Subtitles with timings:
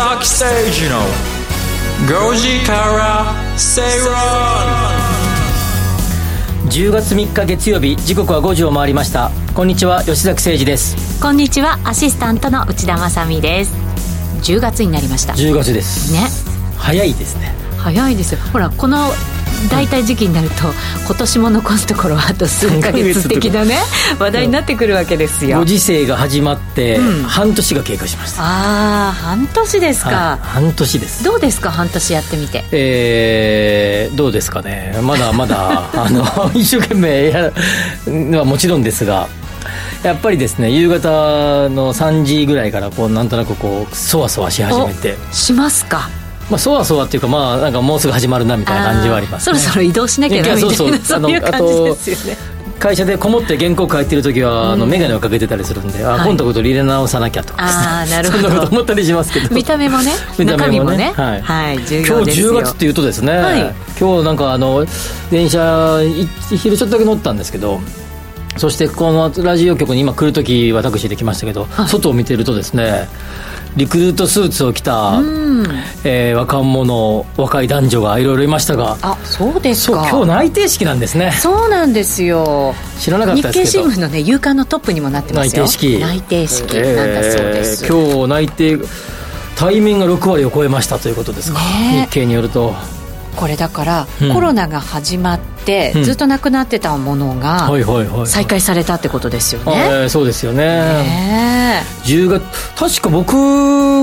[0.00, 0.46] 崎誠
[0.80, 0.96] 二の
[2.08, 4.16] 5時から正論
[6.70, 9.30] 10月3日月曜日時刻は5時を回りました。
[9.54, 11.20] こんにちは吉崎誠二です。
[11.20, 13.74] こんにちはアシスタントの内田まさです。
[14.42, 15.34] 10月になりました。
[15.34, 16.14] 10月です。
[16.14, 16.20] ね。
[16.78, 17.54] 早いですね。
[17.76, 18.40] 早いですよ。
[18.54, 19.10] ほらこの
[19.68, 20.72] 大体時期になると
[21.06, 23.76] 今年も残すところはあと数か月的なね
[24.18, 25.58] 話題になってくるわけですよ。
[25.58, 31.24] ご時世が始まって半年が経過しました、ああ半年ですか、はい、半年です。
[31.24, 32.64] どうですか半年やってみて。
[32.72, 34.98] えー、どうですかね。
[35.02, 37.52] まだまだ あの一生懸命やる
[38.06, 39.28] のはもちろんですが
[40.02, 45.16] やっぱりですね夕方の3時ぐらいからこうなんとなくこうそわそわし始めて。
[45.32, 46.08] しますか
[46.50, 50.98] まあ、そわそわっていうか、まあ、なんかもうすぐ始まるなみたいな感じはあります、ね、そろそろ移動しなきゃなみたいなそうそう。
[50.98, 52.60] そういう感じですよね。
[52.80, 58.44] 会社でこもって原稿書いてる時は、あの眼鏡をかけてたりするんで、あ、今度こと入れ直さなきゃとか、あなるほど。
[58.44, 59.54] そんなこと思ったりしますけど。
[59.54, 61.12] 見た目もね見た目もね。
[61.14, 61.92] はい、はい、今日
[62.42, 64.86] 10月っていうとですね、はい、今日なんかあの
[65.30, 66.00] 電車
[66.56, 67.80] 昼ちょっとだけ乗ったんですけど
[68.60, 73.08] そしてこのラジオ局に今来る時私で来ましたけど、はい、外を見てるとですね
[73.74, 75.66] リクルートスーツを着た、うん、
[76.04, 80.06] えー、若者若い男女がいろいろいましたがあそうですか。
[80.10, 81.32] 今日内定式なんですね。
[81.32, 82.74] そうなんですよ。
[82.98, 83.84] 知らなかったですけど。
[83.84, 85.64] 日経新聞のね夕刊のトップにもなってますよ。
[85.64, 85.98] 内定式。
[85.98, 86.74] 内定式。
[86.74, 88.78] なんだそうです、えー、今日内定
[89.56, 92.74] 対面が6割を超えましたということですか、ね、日経によると
[93.36, 97.68] これだから、うん、コロナが始まって、ずっとなくなってたものが
[98.26, 100.64] 再開されたってことですよね、えー、そうですよね。
[101.04, 102.42] ね10月
[102.74, 103.36] 確か僕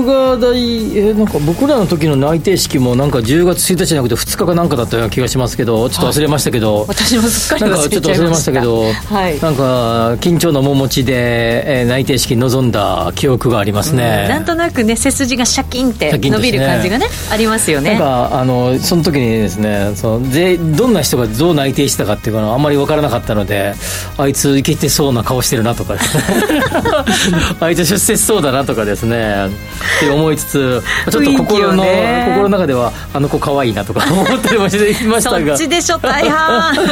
[0.04, 0.56] が大、
[0.96, 7.90] えー、なんか僕らの時の内定式もなんか10月1日じゃなくて2日かなんかだったような気がしますけどちょっと忘れましたけど、はい、私もすっかり忘れちゃいました。
[7.90, 8.82] なんかちょっと忘れましたけど、
[9.14, 17.90] はい、なんか緊張の面持ちで、えー、内定式に臨んだ記憶がありますね、うん、なんとなくね背筋がシャキンって伸びる感じがね、ね、ありますよね。
[17.90, 23.74] なんかあのその時にですねそのぜどんな人がどう内定したかっていうのはあんまり分からなかったので
[24.16, 25.96] あいついけてそうな顔してるなとか
[27.60, 29.48] あいつ出世しそうだなとかですね
[29.96, 35.40] って思いつつちょっと心の、心の中ではあの子可愛いなとか 思ったりもしていました。
[35.40, 36.74] がそっちでしょ大半。
[36.76, 36.82] だ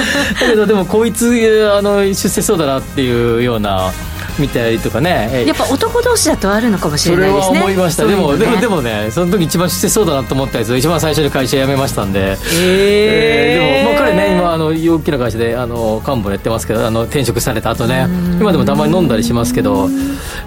[0.49, 3.91] けどでもこいつあの出世そうだなっていうような
[4.39, 5.45] 見たりとかね。
[5.47, 7.43] やっぱ男同士だとあるのかもしれないですね。
[7.47, 13.83] それは思いました、ね、でもでもでもねその時一番出世そうだなと思ったやつ一番最初に会社辞めましたんで、えー、え。
[13.83, 18.07] ー、でも、まあ、彼ね今あの大きな会社であの幹部やってますけどあの転職された後ね。
[18.41, 19.89] 今でもたまに飲んだりしますけど、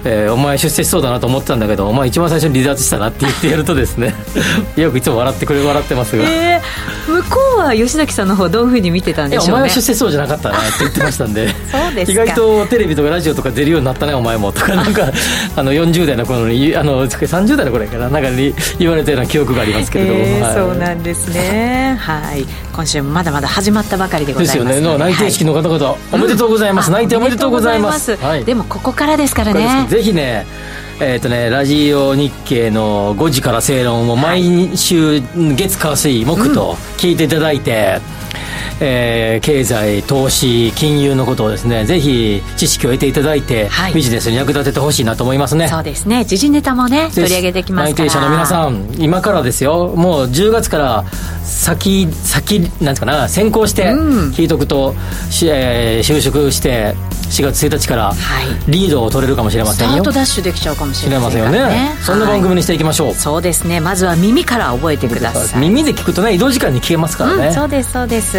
[0.04, 4.14] えー、お前出世しそうだなと思ってたんだけどお前一番最初に離脱したなって言ってやるとですね
[4.78, 6.62] よくいつも笑ってくれ笑ってますが、え。
[7.08, 9.52] ー、向こうは吉崎さんの方どういうふうに見てたんでしょうね。
[9.54, 11.50] お前は出世そうじゃなかったなって言ってましたんで。
[11.72, 14.52] そうです意外とテレビとかラジオとか出るようになったねお前も。
[14.52, 15.12] とかなんか
[15.56, 21.98] あの40代の頃にあの30代の頃やからなんかに言われたような記憶がありますけれども、えーはい、そうなんですね。
[22.00, 22.46] はい。
[22.74, 24.74] 今週もまだまだ始まったばかりでございますで。
[24.80, 24.98] すよね。
[24.98, 28.16] 内定式の方々、はい、おめでとうございます、うん、内定おめでとうございます。
[28.18, 29.86] はい、でもここからですからね。
[29.90, 30.46] ぜひね
[31.02, 35.22] えーとね、ラジオ日経の5時から正論を毎週
[35.56, 38.20] 月火水木と聞いていただいて、うん
[38.80, 45.68] えー、経済、投資、金融のことをですねぜひ知識を得ていただいて、はい、ビジネスに役立ててほしいなと思いますね。
[45.68, 46.26] そうですね。
[46.26, 48.06] 時事ネタもね取り上げてきますから。
[48.06, 49.94] 内定者の皆さん今からですよ。
[49.96, 51.06] もう10月から
[51.44, 54.96] 先先なんですかな先行して聞いとくと、うん、
[55.48, 56.96] えー、就職して
[57.30, 58.14] 4月1日から
[58.68, 63.80] リードを取れるかもしれませんよ、スタートダッシュできちゃうかもしれませんよね、ね、そんな番組にしていきましょう、はい、そうですね。
[63.80, 65.62] まずは耳から覚えてください。
[65.62, 68.38] 耳で聞くとね移動時間に聞けますからね、うん、そうですそうです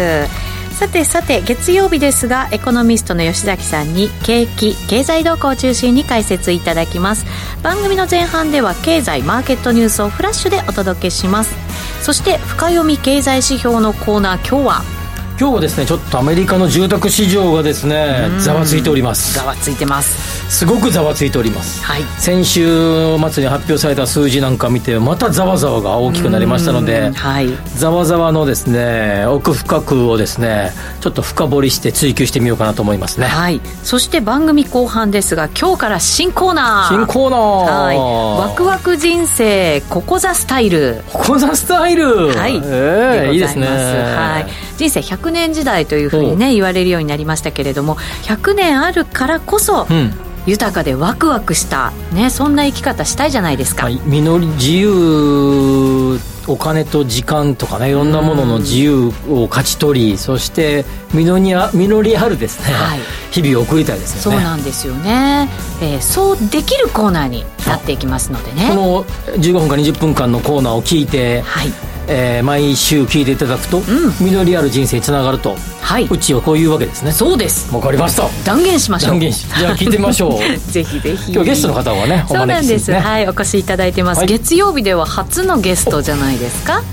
[0.71, 7.25] さてさて月曜日ですがエコノミストの吉崎さんに景気経済動向を中心に解説いただきます。
[7.61, 11.53] 番組の前半では経済マーケットニュースをフラッシュでお届けします。
[12.01, 15.00] そして深読み経済指標のコーナー今日は
[15.41, 19.33] 今日はですねちょっとアメリカの住宅市場がですねざわついております。
[19.33, 20.41] ざわついてます。
[20.51, 27.47] すごくざわついております、はい、先週末に発表された数字なんか見てまたざわざわが大きくなりましたので、はい、
[27.77, 33.27] ざわざわのですね奥深くをですねちょっと深掘りして追求してみようかなと思いますね。
[33.27, 33.61] はい。
[33.81, 36.95] そして番組後半ですが今日から新コーナー。
[36.95, 37.83] 新コーナー。
[37.85, 38.49] はい。
[38.49, 41.01] ワクワク人生ココザスタイル。
[41.11, 42.27] ココザスタイル。
[42.27, 43.65] はい、えー、いいですね。
[43.67, 50.11] はい人生100年時代というふうにね言われるようになりましたけれども100年あるからこそ、うん。
[50.47, 62.99] 豊かでワクワクした、ね、そんな生き方したいじゃないですか、はい、実り自由お金と時間とかねいろんなものの自由を勝ち取りそして実りあ実りあるですね、はい、
[63.29, 64.37] 日々を送りたいですよね。
[64.37, 65.47] そうなんですよね、
[65.79, 68.69] えー、そうできるコーナーになっていきますのでね。
[68.69, 69.03] この
[69.37, 73.83] 15分か20分間のコーナーを聞いて、はいえー、毎週聞いていただくと、うん、
[74.19, 77.11] 実りある人生につながると、はい、うちはこういうわけですね。
[77.11, 77.73] そうです。
[77.73, 78.29] わかりました。
[78.45, 79.11] 断言しましょう。
[79.11, 80.39] 断言しじゃあ聞いてみましょう。
[80.71, 81.31] ぜひぜひ。
[81.31, 82.25] 今日ゲストの方はね。
[82.27, 86.83] そうなんです、はいお越しいただいてます、はい、月曜日では初のゲストじゃないですか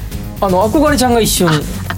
[0.41, 1.49] あの憧れちゃんが一瞬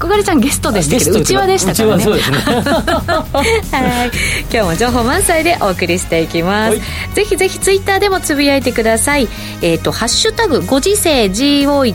[0.00, 2.02] 憧れちゃんゲストでしたけどうちわでしたからね。
[2.02, 2.38] そうですね。
[2.40, 4.10] はい。
[4.50, 6.80] 今日も情報満載でお送りしていきます、はい、
[7.14, 9.28] ぜひぜひツイッターでもつぶやいてください。
[9.60, 11.88] えっ、ー、とハッシュタグご時世 GOJISEI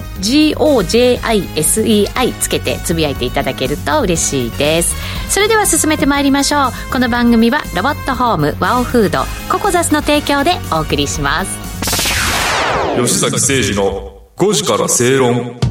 [2.39, 4.95] つけてつぶやいていただけると嬉しいです。
[5.29, 6.73] それでは進めてまいりましょう。
[6.91, 11.49] この番組はロボットホームワオフードココザスの提供でお送りします。
[12.95, 15.64] 吉崎誠二の5時から正論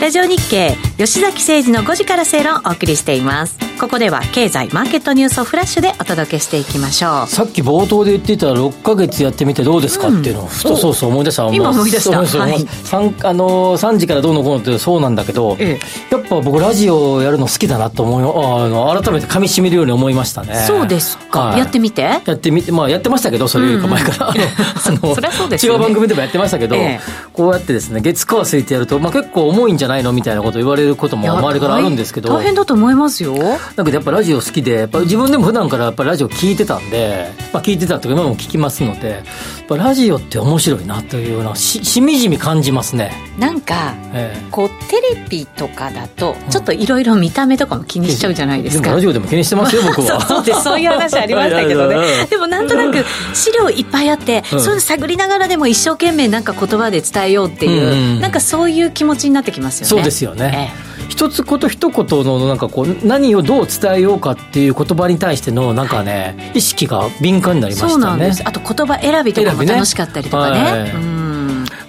[0.00, 3.67] ラジオ日経吉崎誠二の5時から正論をお送りしています。
[3.78, 7.26] ここでは経済マーケットニュースをフラッシュでお届けしていきましょう。
[7.28, 11.46] さっき冒頭で言ってた6か月やってみてどうですかっていうのを、ふとそうそう思い出した。
[11.46, 15.80] 今思い出した、はい、3, あの3時からどうのこうのってそうなんだけど、ええ、
[16.10, 20.56] やっぱ僕ラジオやるの好きだなと思いあの改めてかみしめるように思いましたね。
[20.66, 22.02] そうですか、はい、やってみて。
[22.02, 24.42] やってみてまあやってましたけどそれよりか前から、うんうん、
[24.86, 26.98] あのそりゃそうです、ね、違う番組でもやってましたけど、え、
[27.32, 32.34] こうやってですね月火水ってやると、まあ、結構重いんじゃないのみたいなこと言われることも周りからあるんですけど。
[32.34, 33.36] 大変だと思いますよ
[33.76, 39.24] だけどやっぱラジオ好きでやっぱ自分でも普段からやっぱラジオ聞いてたんで、まあ、聞いてたというか今も聞きますのでやっ
[39.68, 43.12] ぱラジオって面白いなというのはししみじみ感じますね。
[43.38, 50.20] なんか、ええ、こうテレビとかだとちょっといろいろ見た目とかも気にしちゃうじゃないですか、でもラジオでも気にしてますよ僕は。
[50.26, 51.96] そうですそういう話ありましたけどね。
[52.28, 53.04] でもなんとなく
[53.34, 59.88] 資料いっぱいあって、うん、それ探りながらでも一生懸命なんか言葉で伝えようっていう、うん、なんかそういう気持ちになってきますよね。
[59.88, 67.92] そうですよね、ええ一つこと一言のなんかこう何をどう伝えようかっていう言葉に対してのなんかね、はい、意識が敏感になりましたね。
[67.92, 68.42] そうなんです。
[68.44, 71.18] あと言葉選びとかも楽しかったりとかね、ねはい、うん。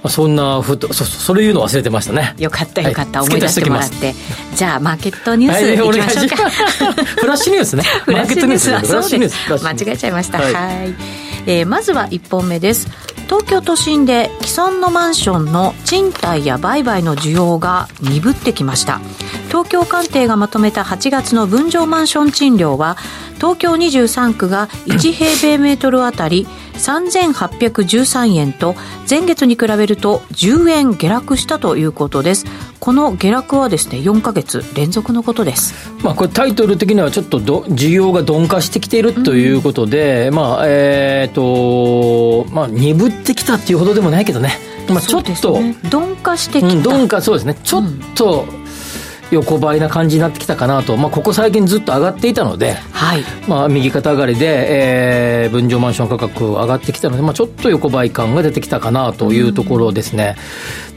[0.08, 2.34] そんなふとそそれ言うの忘れてましたね。
[2.38, 4.16] よかったよかった、はい、思い出してもらって。
[4.56, 6.50] じゃあマーケットニュースいきましょうか、
[7.20, 7.84] フラッシュ ニュースね。
[8.06, 8.72] フラッシュニュース。
[8.72, 9.36] はそうです。
[9.64, 10.40] 間違えちゃいました。
[10.40, 10.54] はい、
[11.50, 12.88] えー、まずは1本目です。
[13.26, 19.00] 東京都心で既存のマンションの賃貸や売買の需要が鈍ってきました。
[19.48, 22.98] 東京官邸がまとめた8月の分譲マンション賃料は
[23.38, 26.48] 東京23区が1平米メートルあたり
[26.80, 28.76] 3813円と
[29.10, 32.46] 前月に比べると10円下落したということです。
[32.80, 44.58] この下落はですね4か月連続のことです、まあ、これタイトル的にはちょっとど需要が鈍化してきているということで、うん、まあえっ、ー、とまあ鈍ってきたっていうほどでもないけどね。
[44.90, 47.54] まあ、ちょっと、ね、鈍化してきた、うん、鈍化そうですね。
[47.64, 47.84] ちょっ
[48.16, 48.59] と、うん
[49.32, 53.24] 横ばいな感じになってきたかなと、まあ、ここ最近ずっと上がっていたので、はい。
[53.48, 60.36] まあ、右肩上がりで、えー、分譲マンション価格上がってきたので、まあ、ちょっと横ばい感が出てきたかなというところですね。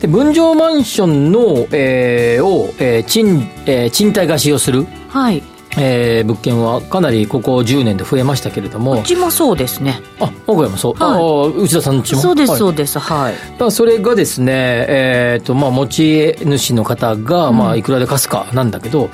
[0.01, 5.43] で分譲マンションの、えー、を、えー賃えー、賃貸貸しをする、はい
[5.79, 9.01] えー、物件はかなりここ10年で増えましたけれども。
[9.01, 10.01] うちもそうですね。
[10.21, 12.21] あ我が家もそう、はい、あ内田さんちも？
[12.21, 12.99] そうです、そうです。
[12.99, 13.35] はい。
[13.59, 14.53] だそれがですね
[14.89, 19.11] えっ、ー、とまあ持ち主の方が、うん、まあいくらで貸すかなんだけど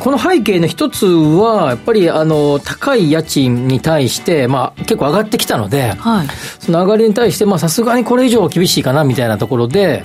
[0.00, 6.26] この背景の一つはやっぱりあの高い家賃に対してまあ結構上がってきたので、はい、
[6.58, 10.04] その上がりに対してまあさすがにこれ以上厳しいかなみたいなところで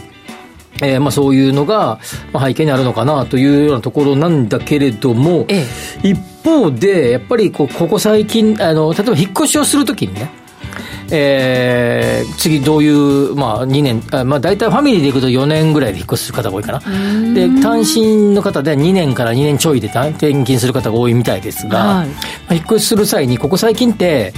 [0.81, 1.99] えーまあ、そういうのが
[2.33, 5.65] 背景にあるのかなというようなところなんだけれども、え
[6.03, 10.29] え、一方で、やっぱりこうここ最近あの、例えば引っ越しをするときにね、
[11.11, 16.79] えー、次どういう、まあ、2年、あまあ、大体ファミリーでいくと4年ぐらいで引っ越しする方が多いかな。
[17.33, 22.13] で、単身の方で2年から2年ちょいで転勤する方が多いみたいですが、はい、ま
[22.49, 24.33] あ、引っ越しする際に、ここ最近って、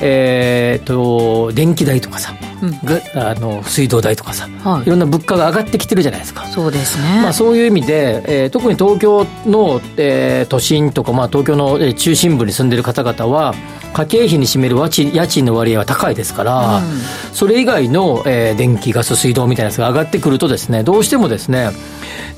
[0.00, 6.46] えーと、電気代とかさ、うん、あの水道代とかさ、はい、いろんな物価が上がってきてるじゃないですか。
[6.46, 13.54] そうですね、まあ、そういう意味で、えー、特に東京の、えー、都心とか、まあ、東京の中心部に住んでる方々は
[13.94, 16.84] 家計費に占める家賃の割合は高いですから、うん、
[17.32, 21.70] それ以外の、えー、電気ガス水道みたいなやつが上がってくるとですねどうしてもですね、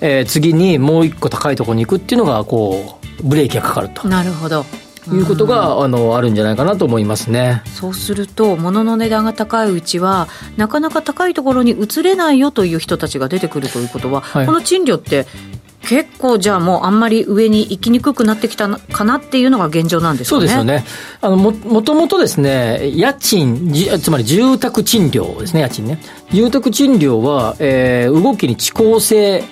[0.00, 4.06] えー、次にもう一個高いところに行くっていうのがこうブレーキがかかると。
[4.06, 4.64] なるほど
[5.14, 15.26] いうことが、あのあるんじゃないかなと思いますねそうすると物の値段が高いうちはなかなか高いところに移れないよという人たちが出てくるということは、はい、この賃料って
[15.88, 20.40] 結構じゃあもうあんまり上に行きにくくなってきたかなっていうのが現状なんですかね。
[20.40, 20.84] そうですよね。
[21.22, 23.72] あのももともとですね、家賃、
[24.02, 25.98] つまり住宅賃料ですね、家賃ね。
[26.30, 29.44] 住宅賃料は、えー、動きに遅効性、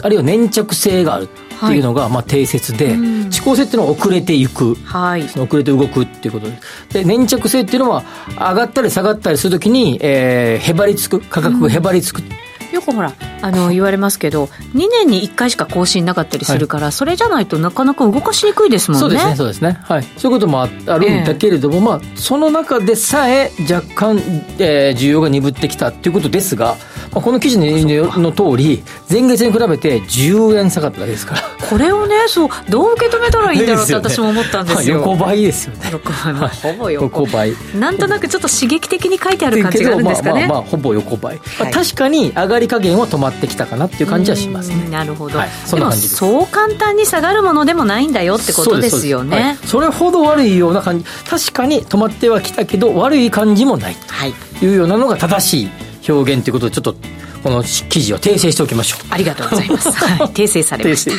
[0.00, 1.28] あるいは粘着性がある。
[1.64, 6.58] っていうのがまあ定説で、はい、遅効性っていうのは遅れていく、はい、遅れて動くっていうことで
[6.90, 8.04] で粘着性っていうのは
[8.36, 13.12] 上がったり下がったりするときに、えー、へばりつく価格がへばりつく、うんよくほら
[13.42, 19.00] あの言われますけど2年に1回しか更新なかったりするから、はい、それじゃないとなかなか動かしにくいですもんね。
[19.00, 19.78] そうですねそうですね。
[19.82, 20.02] はい。
[20.16, 24.18] そういうこともあるんだけれども、えー、まあその中でさえ若干、
[24.58, 26.76] えー、需要が鈍ってきたっていうことですが、
[27.12, 31.42] まあ、この記事の通り前月に比べて10円下がっただけですから。
[31.68, 35.90] これをねそうどう受け止めたらいいんだろうって私も思ったんですよ、横ばいですよね。
[35.92, 37.54] 横ばい、ほぼ横ばい。
[37.78, 40.40] なんとなくちょっと刺激的に書いてある感じがあるんですかね。
[40.40, 44.88] まあまあ、まあ、ほぼ横ばい、まあ、確かに上がり加減は止まってきたかなっていう感じはしますね。
[44.88, 54.12] なるほど、はい、そんな感じそう簡単に下がるものでもないんだよってことですよね、はい、それほど悪いような感じ確かに止まってはきたけど悪い感じもないと
[54.64, 54.68] い。
[54.68, 55.70] うようなのが正しい
[56.10, 56.94] 表現ということでちょっと
[57.42, 59.06] この記事を訂正しておきましょう。
[59.10, 61.16] ありがとうございます、 はい、訂正されました、は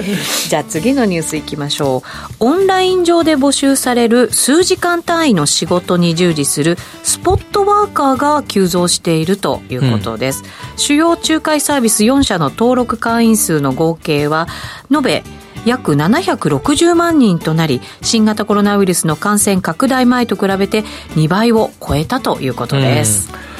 [0.00, 2.34] い、じゃあ次のニュースいきましょう。
[2.40, 14.46] オンライン上で募集される数時間単位の仕事に従事するスポットワーカーが急増しているということです、うん、主要仲介サービス4社の登録会員数の合計は
[14.92, 15.24] 延べ
[15.64, 20.84] 約760万人となり新型コロナウイルスの感染拡大前と比べて
[21.16, 23.57] 2倍を超えたということです、うん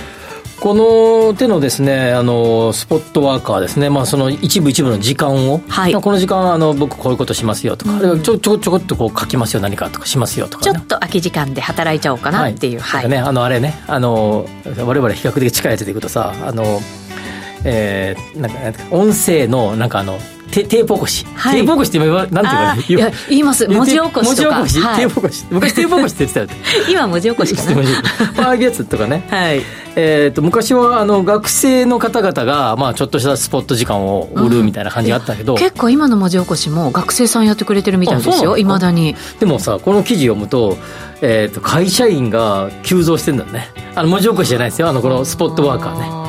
[0.61, 12.81] この手のですね、あの、スポットワーカーですね、まあその一部一部の時間を、はい、この時間あの、僕こういうことしますよとか、うん、ちょちょちょこっとこう書きますよ何かとかしますよとか、ね、ちょっと空き時間で働いちゃおうかなっていう。
[12.81, 13.09] はい。
[13.09, 16.81] ね、あの、あれね、あの、我々比較的近いやつでいくとさ、あの、
[17.65, 20.19] えー、なんか、音声の、なんかあの、
[20.50, 24.59] テテープ起こし、はい、テープ起こしって言えばなんていうか言います文字起こしとか。
[24.59, 25.47] 文字起こし、はい、テープ起こし。
[25.50, 26.61] 昔テープ起こしって言ってたよ
[26.91, 28.47] 今文字起こしかな。
[28.47, 29.62] ああいうやつとかね、はい。
[30.00, 38.57] えーと、昔はあの学生の方々が、まあ、ちょっとしたスポット時間を売るみたいな感じがあったけど、うん、結構今の文字起こしも学生さんやってくれてるみたいですよ。
[38.57, 39.17] いまだに。
[39.41, 40.79] でもさこの記事読むと,、
[41.21, 43.71] えーと、会社員が急増してんだよね。
[43.95, 44.88] あの文字起こしじゃないですよ。
[44.88, 46.27] あのこのスポットワーカーね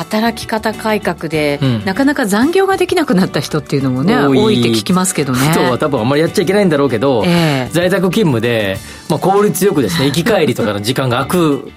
[0.00, 4.60] 働き方改革で、うん、なかなか残業ができなくなった人っていうのもね多い。
[4.60, 5.38] って聞きますけどね。
[5.50, 8.78] 人は多分あんまりやっちゃいけないんだろうけど、えー、在宅勤務で、
[9.10, 11.72] まあ、効率よくですね 行き帰りとかの時間が空く。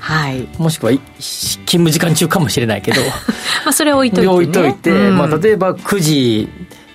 [0.00, 3.00] はい、もしくは勤務時間中かもしれないけど。
[3.64, 6.48] まあそれを置いといて、ね、置いといて、うん、まあ、例えば9時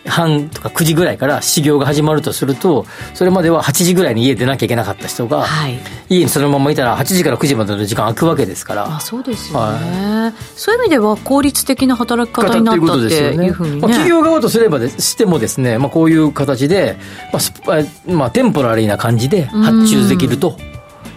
[0.05, 5.79] 半とか9時ぐらいから始業が始まるとするとそれまでは8時ぐらいに家出なきゃいけなかった人が、はい、
[6.09, 8.95] 家にそのままいたら8時から9時までの時間空くわけですから。
[8.95, 16.97] あそうですよね、はい、そういう意味では効率的な働き方になったっていうふうにね、まあ、企業側とすればでしてもですね、まあ、こういう形で、
[17.31, 17.39] ま
[17.73, 20.57] あまあ、テンポラリーな感じで発注できると。
[20.72, 20.72] っ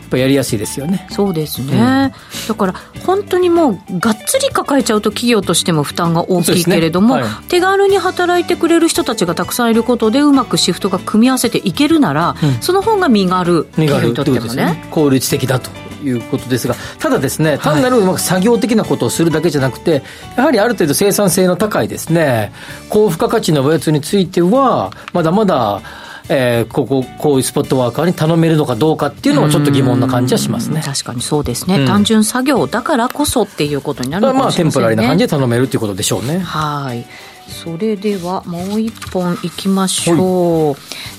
[0.06, 1.06] ぱやりやすいですよね。
[1.10, 15.70] そうですね、うん、だから本当にもうがっつり抱えちゃうと企業としても負担が大きいけれども、ねはい、手軽に働いてくれる人たちがたくさんいることでうまくシフトが組み合わせていけるなら、うん、その方が身軽企業にとってもね、ね、効率的だと
[16.04, 20.02] いうことですがただですね単なる作業的なことをするだけじゃなくて、
[20.36, 22.52] やはりある程度生産性の高いですね
[22.88, 25.82] 高付加価値のおやつについてはまだまだ
[26.28, 30.82] えー、こここういうスポットワーカーに頼めるのかどうかっていうのはちょっと疑問な感じはしますね。
[30.84, 36.38] 確かにそうですね、うん、単純作業だからこそっていうことになるのかもしれませんね、まあ、テンポラリーな感じで頼めるっていうことでしょうね。
[36.38, 37.06] はい。
[37.48, 40.72] それではもう一本いきましょう、は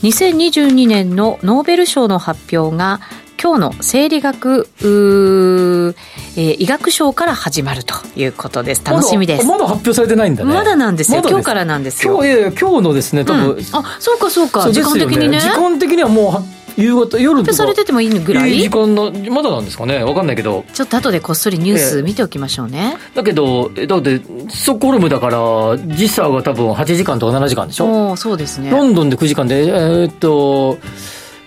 [0.03, 2.99] い、2022年のノーベル賞の発表が
[3.41, 5.95] 今日の生理学う、
[6.39, 8.85] えー、医学賞から始まるということです。
[8.85, 9.45] 楽しみです。
[9.47, 10.53] まだ発表されてないんだね。
[10.53, 11.23] まだなんですよ。
[11.27, 12.13] 今日からなんですよ。
[12.13, 14.71] 今日いやいや今日のですね多分、うん、あそうかそうか。
[14.71, 15.39] 時間的にね。
[15.39, 16.43] 時間的にはも
[16.77, 17.55] う夕方夜とか。
[17.55, 18.59] されててもいいぐらい？
[18.59, 20.03] 時間のまだなんですかね。
[20.03, 20.63] 分かんないけど。
[20.73, 28.11] ちょっと後でこっそりニュース見ておきましょうね、えー、だけどだってストックホルムだから時差が多分8時間とか7時間でしょ？
[28.11, 28.69] おそうですね。
[28.69, 30.77] ロンドンで9時間でえー、っと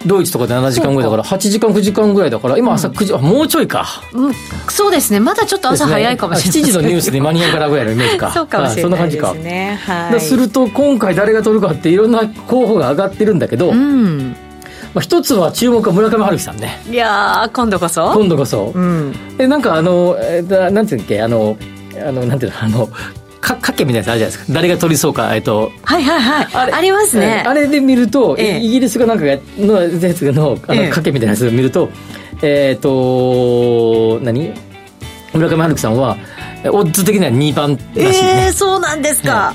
[0.06, 1.16] ドイツとかで7時間ぐらいだか。
[1.18, 4.34] ら8時間9時間ぐらいだから今朝9時、うん、もうちょいか、うん、
[4.68, 5.20] そうですね。
[5.20, 8.30] まだちょっと朝早いかもしれない、ね、7時のニュースで間に合うからぐらいのイメージか。
[8.30, 14.36] そうかもしれないですね、はい、すると今回誰が取るかっていろんな候補が上がってるんだけど、うん。
[14.94, 16.82] まあ、一つは注目は村上春樹さんね。
[16.90, 18.12] いや今度こそ。
[18.12, 21.22] 今度こそ、うん、えなんかあのえなんていうんだっけ？
[21.22, 21.56] あの
[22.04, 22.58] あのなんていうの？
[22.60, 22.88] あの
[23.40, 24.52] か掛けみたいなやつあるじゃないですか。
[24.52, 26.72] 誰が取りそうかえっとはいはいはい。
[26.72, 27.42] あありますね。
[27.46, 28.58] あれで見ると、ええ。
[28.58, 30.92] イギリスがなんかやのやつのあのええ。
[30.92, 31.88] 賭けみたいなやつを見ると
[32.42, 34.52] えっ、と何？
[35.32, 36.16] 村上春樹さんは
[36.64, 38.46] オッズ的には2番らしいえね。
[38.48, 39.54] え、そうなんですか、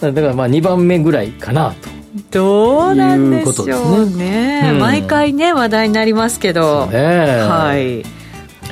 [0.00, 1.90] だからまあ2番目ぐらいかなと。
[2.32, 4.62] どうなんでいうことしですょうね。
[4.62, 4.78] ねうん。
[4.80, 6.98] 毎回ね話題になりますけど、ね。
[6.98, 8.19] はい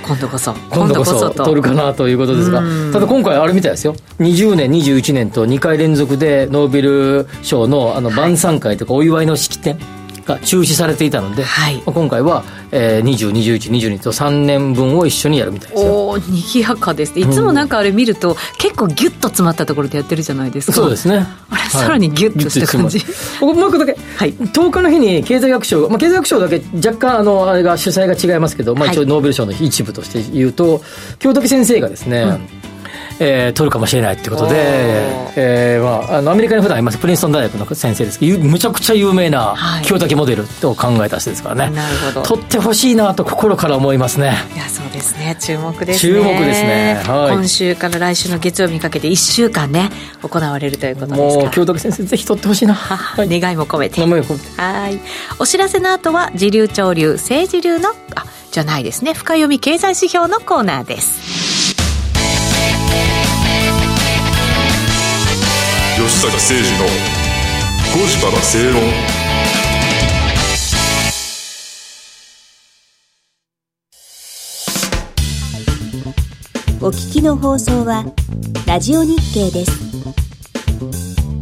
[0.09, 0.55] 今度こそ。
[0.71, 2.93] 今度こそ取るかなということですがうん。
[2.93, 3.95] ただ今回あれみたいですよ。
[4.19, 9.79] 20年21年と2回連続でノーベル賞のあの晩餐会とかお祝いの式典
[10.29, 11.77] が中止されていたので、はい。
[11.79, 15.91] まあ今回は、えー、202122と3年分を一緒にやるみたいですよ。
[15.91, 20.73] おお賑やかですいつもなんかあれ見ると、結構ギュッと詰まったところでやってるじゃないですか。
[20.75, 21.27] そうですね。
[21.51, 22.99] あれさらにギュッとした感じ。
[23.41, 24.35] もう一個だけ、はい。
[24.35, 30.83] 10日の日に経済学賞、まあ、経済学賞だけ若干あのあれが主催が違いますけど、まあ、一応はいノーベル賞の一部として言うと
[31.19, 32.39] 京竹先生がですね、
[33.21, 38.19] えー取るかもしれないってことでえーまあ、あのアメリカに普段いますプリンストン大学の先生です。
[38.19, 39.85] けどゆむちゃくちゃ有名なはい。
[39.85, 42.23] 京竹モデルを考えた人ですからね、なるほど。
[42.23, 44.35] 取ってほしいなと心から思いますね。
[44.55, 45.37] いやそうですね。
[45.41, 46.13] 注目ですね。
[46.15, 47.03] 注目ですね。
[47.07, 47.35] はい。
[47.35, 49.91] 今週から来週の月曜日にかけて1週間ね
[50.23, 54.01] 行われるということですかもう京竹先生ぜひ取ってほしいな、ははい、願いも込めて。
[54.01, 55.01] はい。
[55.39, 59.15] お知らせの後は時流潮流政治流のあじゃないですね。
[59.15, 61.48] 深読み経済指標のコーナーです
[66.09, 66.87] 吉坂誠二の
[67.93, 68.83] 5時から正論
[76.81, 78.07] お聞きの放送は
[78.67, 81.38] ラジオ日経です。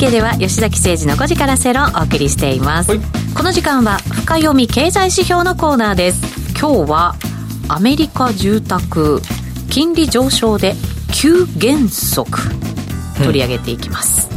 [0.00, 3.00] ラジオ日経では吉崎誠二の5時から正論をお送りしています、はい。
[3.36, 6.22] この時間は深読み経済指標のコーナーです。
[6.58, 7.14] 今日は
[7.68, 9.20] アメリカ住宅
[9.68, 10.74] 金利上昇で
[11.12, 12.30] 急減速。
[13.18, 14.30] 取り上げていきます、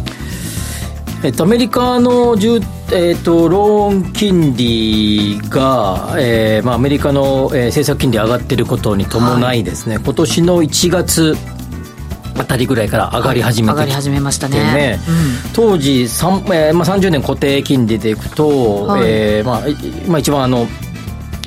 [1.23, 2.59] えっと、アメリカの住、
[2.91, 11.37] えっと、ローン金利が、えーまあ、アメリカの、えー政策金利上がっていることに伴いですね、今年の1月
[12.37, 14.57] あたりぐらいから上がり始めてきて、上がり始めましたね。
[14.57, 14.99] ね
[15.53, 19.03] 当時、三えーまあ、30年固定金利でいくと、はい。
[19.05, 19.75] えーまあい
[20.07, 20.67] まあ、一番あの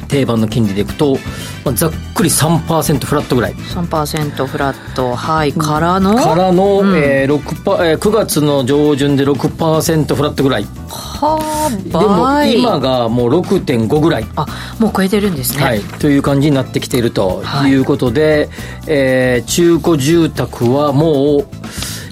[0.09, 1.17] 定番の金利でいくと、
[1.65, 3.55] まあ、ざっくり3%フラットぐらい。
[3.55, 5.15] 3%フラット。
[5.15, 6.17] はいからの？
[6.17, 6.97] からの、うん。
[6.97, 10.65] えー6パえー9月の上旬で6%フラットぐらい。
[10.89, 12.59] はあでも倍。
[12.59, 14.47] 今がもう6.5ぐらい、あ
[14.79, 17.71] もう超えてるんですね、はい、という感じになってきているとはい。
[17.71, 18.49] いうことで、
[18.87, 21.45] えー中古住宅はも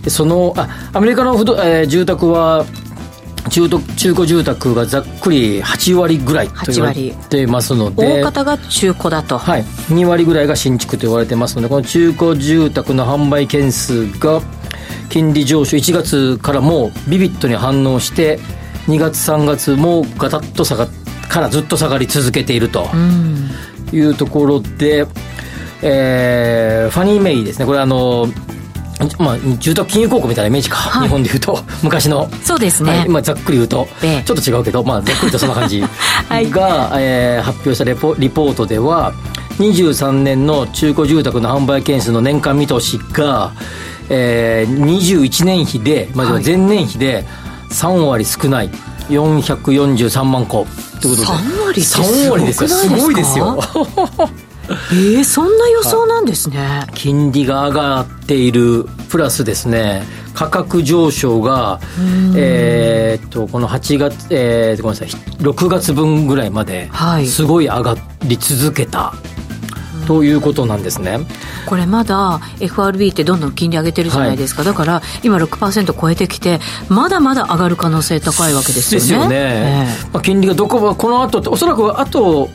[0.06, 2.64] うそのあアメリカの不動、えー住宅は
[3.50, 8.22] 中途中古住宅がざっくり8割ぐらいと言われてますので。
[8.22, 14.40] 大方が中古だと、はい、2割ぐらいが新築と言われてますのでこの中古住宅の販売件数が
[15.10, 18.38] 金利上昇1月からもうビビットに反応して
[18.86, 20.88] 2月3月もガタッと下が
[21.28, 22.88] からずっと下がり続けていると。
[22.92, 23.50] うん。
[23.92, 25.06] いうところで、
[25.82, 27.66] えーファニーメイですね。
[27.66, 28.28] これあの
[29.18, 31.08] まあ、住宅金融公庫みたいなイメージか、はい。
[31.08, 31.58] 日本でいうと。
[31.82, 32.28] 昔の。
[32.42, 33.08] そうですね、はい。
[33.08, 34.22] まあ、ざっくり言うと、ええ。
[34.24, 35.80] ちょっと違うけど、まあ、ざっくりとそんな感じ。
[35.80, 35.86] が、
[36.28, 36.46] はい。
[36.98, 39.12] えー発表したレポリポートでは
[39.58, 43.52] 23年の中古住宅の販売件数の年間見通しが、
[44.08, 46.44] えー、21年比で、まあ、はい。
[46.44, 47.24] 前年比で
[47.70, 48.70] 3割少ない。
[49.10, 50.66] 443万戸
[51.02, 51.26] ということで。
[51.26, 53.04] 3割って3割ですごくないですか？
[53.04, 53.58] ごいですよ
[54.68, 61.80] えー、そんな予想なんですね、金利が上がっているプラスですね価格上昇が、
[62.36, 67.26] えーっとこの8月、えーごめんなさい6月分ぐらいまではい。
[67.26, 69.14] すごい上がり続けた、
[70.06, 71.20] ということなんですね。
[71.66, 79.06] これまだ FRB ってどんどん金利上げてるじゃないですか、だから今6%超えてきてまだまだ上がる可能性高いわけですよね。
[79.06, 82.50] ですよね、えまあ、金利がどこはこの後おそらくあと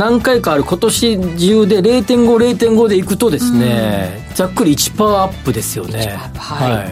[0.00, 6.18] 何回かある今年中で0.5、0.5でいくとですね、ざっくり1%アップですよね。
[6.32, 6.70] 1%はい。
[6.70, 6.86] やっ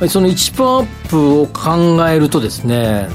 [0.00, 3.08] ぱりその1%アップを考えるとですね、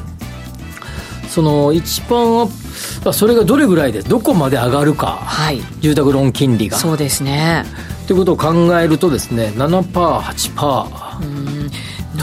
[1.28, 2.54] その1%アップ、
[3.04, 5.62] まあそれがどれぐらいで、どこまで上がるか、はい。
[5.82, 6.78] 住宅ローン金利が。
[6.78, 7.66] そうですね。
[8.08, 9.82] ということを考えるとですね、7%、
[10.22, 11.72] 8%うん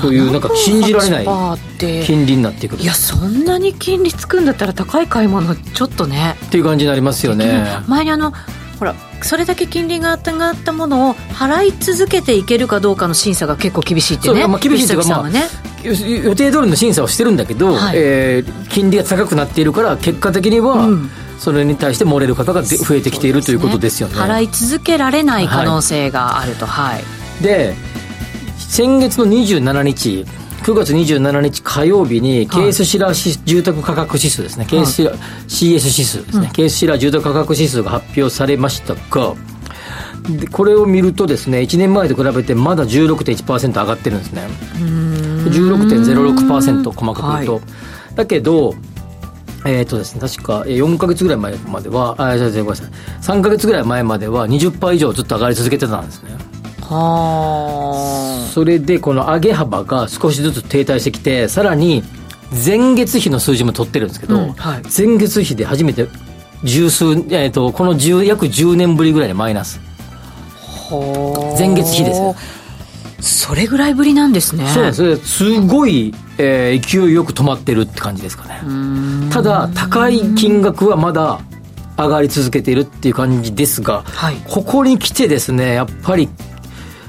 [0.01, 2.03] というなんか信じられない7%って。
[2.05, 2.77] 金利になってく。
[2.77, 6.37] るいやそんなに金利つくんだったら高い買い物ちょっとね。
[6.47, 7.65] っていう感じになりますよね。
[7.87, 8.33] 前にあの
[8.79, 14.41] ほらそれだけ金利が上がったものを払い続けていけるかどうかの審査が結構厳しいってね。
[14.41, 17.97] そうまあ厳しいっていうか吉崎さんはね、予定通りの審査をしてるんだけど、はい。
[17.97, 21.11] えー金利が高くなっているから結果的には、うん。
[21.39, 24.15] それに対して漏れる方がで増えてきているということですよね。
[24.15, 27.75] 払い続けられない可能性があるとはい、で
[28.59, 30.27] 先月の27日
[30.65, 39.35] 9月27日火曜日に、ケースシラーし住宅価格指数ですね、ケースシラー CS 指数ですね、ケースシラー住宅価格指数が発表されましたが、
[40.39, 44.49] でこれを見るとですね、1年前と比べてまだ16.1%上がってるんですね。
[44.79, 47.55] 16.06%細かく言うと。
[47.57, 47.61] は
[48.15, 48.75] だけど、
[49.67, 52.87] えっ、とですね、確かえー4ヶ月ぐらい前までは、あ、ごめんなさい。
[53.21, 56.54] 3ヶ月ぐらい前までは20%以上ずっと上がり続けてたんですね。
[56.85, 62.03] はそれでこの上げ幅が少しずつ停滞してきてさらに
[62.51, 64.83] 前月比の数字も取ってるんですけど、うんはい。
[64.97, 66.07] 前月比で初めて
[66.63, 69.81] 十数、えー、とこの10約10年ぶりぐらいでマイナス。
[70.91, 71.57] あ。
[71.59, 72.35] 前月比ですよ。
[73.21, 74.67] それぐらいぶりなんですね。
[74.69, 75.17] そうです。
[75.17, 78.61] すごい、えー勢いよく止まってるって感じですかね。
[79.31, 81.41] ただ高い金額はまだ
[81.97, 84.37] 上がり続けているっていう感じですが、はい。
[84.47, 86.29] ここに来てですねやっぱり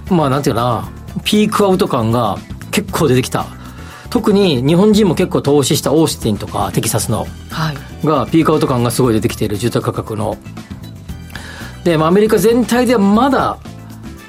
[0.09, 2.37] まあなんていうかなピークアウト感が
[2.71, 3.45] 結構出てきた。
[4.11, 8.05] 特に日本人も結構投資したオースティンとかテキサスのはい。
[8.05, 10.37] がピークアウト感がすごい出てきている住宅価格の。
[11.83, 13.57] で、まあ、アメリカ全体ではまだ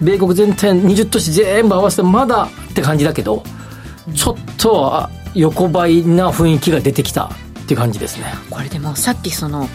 [0.01, 3.45] 米国全体20都市全部合わせてまだって感じだけど
[4.15, 7.29] ちょっとあ横ばいな雰囲気が出てきたっ
[7.67, 8.27] ていう感じですね。
[8.51, 9.69] これでもさっきその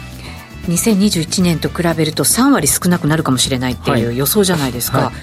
[0.67, 4.17] 2021年と比べると3割少なくなるかもしれないっていうはい。
[4.17, 5.13] 予想じゃないですか、はい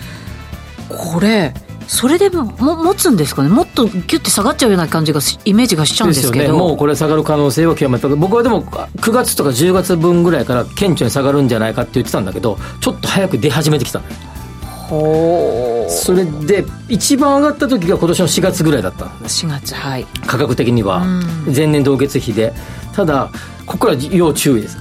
[0.89, 1.55] これ
[1.87, 3.49] それでもも持つんですかね？
[3.49, 6.45] もっとギュッて下がっちゃうような感じがしイメージがしちゃうんですけど。
[6.45, 6.59] よね。
[6.59, 8.07] もうこれ下がる可能性は極めて。
[8.09, 14.01] 僕はでも9月とか10月分ぐらいから顕著に下がるんじゃないかって言ってたんだけどちょっと早く出始めてきた。
[14.01, 19.07] のよそれで一番上がった時が今年の4月ぐらいだった。
[19.07, 20.07] の4月はい。
[20.27, 21.07] 価格的には。
[21.47, 22.53] 前年同月比で。
[22.95, 23.31] ただ
[23.65, 24.77] ここから要注意です。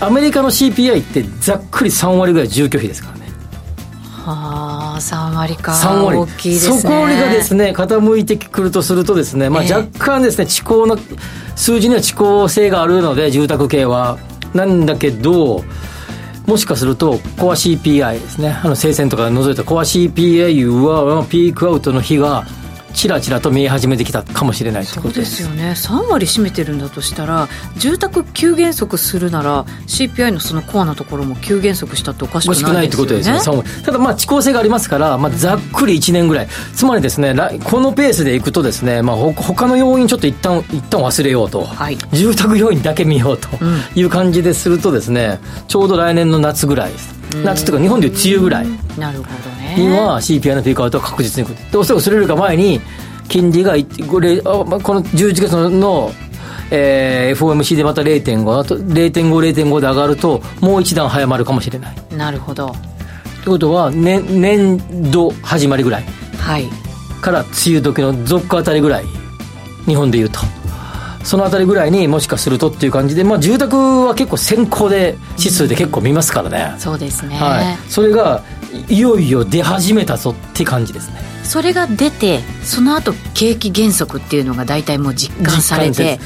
[0.00, 3.27] アメリカの CPI ってざっくり3割ぐらい住居費ですからね
[4.24, 5.72] はあ3割か。
[5.72, 6.78] 3割大きいですね。
[6.80, 9.72] そこがですね傾いてくるとするとですね、まあ、ええ。
[9.72, 10.98] 若干ですね遅行の
[11.56, 14.18] 数字には遅行性があるので住宅系は。
[14.54, 15.62] なんだけど
[16.46, 18.58] もしかするとコア CPI ですね。
[18.64, 22.46] あの生鮮とか除いたコア CPI はピークアウトの日が
[22.94, 25.36] ちらちらと見え始めてきたかもしれないそうでです。
[25.36, 25.72] すよね。
[25.76, 33.04] 3割占めてるんだとしたら住宅急減速するなら CPI のそのコアなところも急減速したっておかしくないですよね。
[33.04, 33.82] ことですね。
[33.84, 36.48] ただまあ遅効性がありますから、まあ、ざっくり1年ぐらい。
[36.74, 41.98] つまりですね来このペースでいくとですね、まあ、ほ他の要因ちょっと一旦一旦忘れようと、はい。
[42.12, 43.48] 住宅要因だけ見ようと
[43.94, 46.92] いう感じでするとですねちょうど来年の夏ぐらい
[47.44, 48.66] 夏というか日本でいう梅雨ぐらい。
[48.98, 49.50] なるほど。
[49.50, 52.80] ねには CPI のピークアウトは確実に来るでおそらくそれよりか前に
[53.28, 56.10] 金利がいこれこの11月の、
[56.70, 61.96] えー FOMC でまた0.5あと0.5.05で上がるともう一段早まるかもしれない。
[62.16, 62.68] なるほど。
[62.68, 62.76] とい
[63.46, 66.04] うことは、ね、年度始まりぐらい。
[66.38, 66.68] はい。
[67.20, 69.04] から梅雨時の続あたりぐらい
[69.86, 70.40] 日本でいうと。
[71.24, 78.42] そのあたりぐらいにもしかするとっていう感じで、まあ、住宅は結構先行で指数で結構見ますからね、そうですね、はい、それが
[78.88, 81.20] いいよいよ出始めたぞって感じですね。
[81.44, 86.20] それが出てその後景気減速っていうのが大体もう実感されて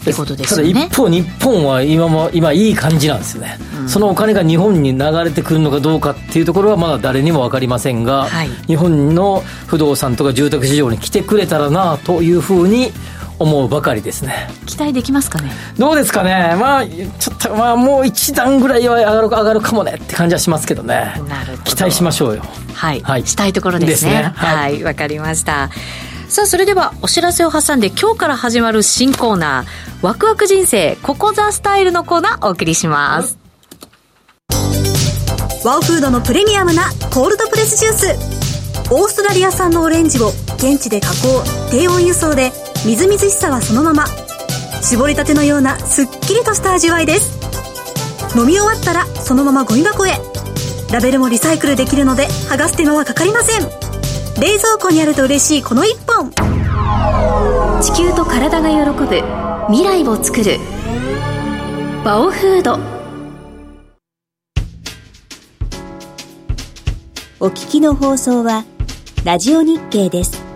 [0.00, 0.72] ってことですよね。
[0.72, 3.58] ただ一方日本は今も今いい感じなんですよね、
[3.88, 8.48] そのお金が日本に流れてくるのかどうかっていうところはまだ誰にも分かりませんが、はい。
[8.68, 12.92] 日本の不動産とか住宅市場に来てくれたらなというふうに
[13.38, 14.48] 思うばかりですね。
[14.66, 15.52] 期待できますかね？
[15.78, 16.56] どうですかね？
[16.58, 21.20] まあちょっとまあもう一段ぐらいは上がる上がるかもねって感じはしますけどね。
[21.28, 21.62] なるほど。
[21.62, 22.42] 期待しましょうよ。
[22.74, 23.26] はい、はい。
[23.26, 24.10] したいところですね。
[24.10, 24.32] ですね。
[24.34, 24.82] ははい。
[24.82, 25.70] わ、かりました。
[26.28, 33.38] さあそれではお知らせを挟んで今日から始まる新コーナーワクワク人生ココザスタイルのコーナーお送りします。
[35.64, 38.38] ワオフードのプレミアムなコールドプレスジュース。
[38.90, 42.52] オーストラリア産のオレンジを現地で加工低温輸送で
[42.86, 44.06] みずみずしさはそのまま。
[44.82, 47.38] 絞りたてのようなすっきりとした味わいです。
[48.38, 50.12] 飲み終わったらそのままゴミ箱へ。
[50.92, 53.62] ラベルもリサイクルできるので剥がす手間はかかりません。
[54.40, 56.30] 冷蔵庫にあると嬉しいこの一本。
[57.82, 59.22] 地球と体が喜ぶ。
[59.68, 60.58] 未来を作る。
[62.04, 62.78] バオフード。
[67.40, 68.64] お聞きの放送は
[69.24, 70.47] ラジオ日経です。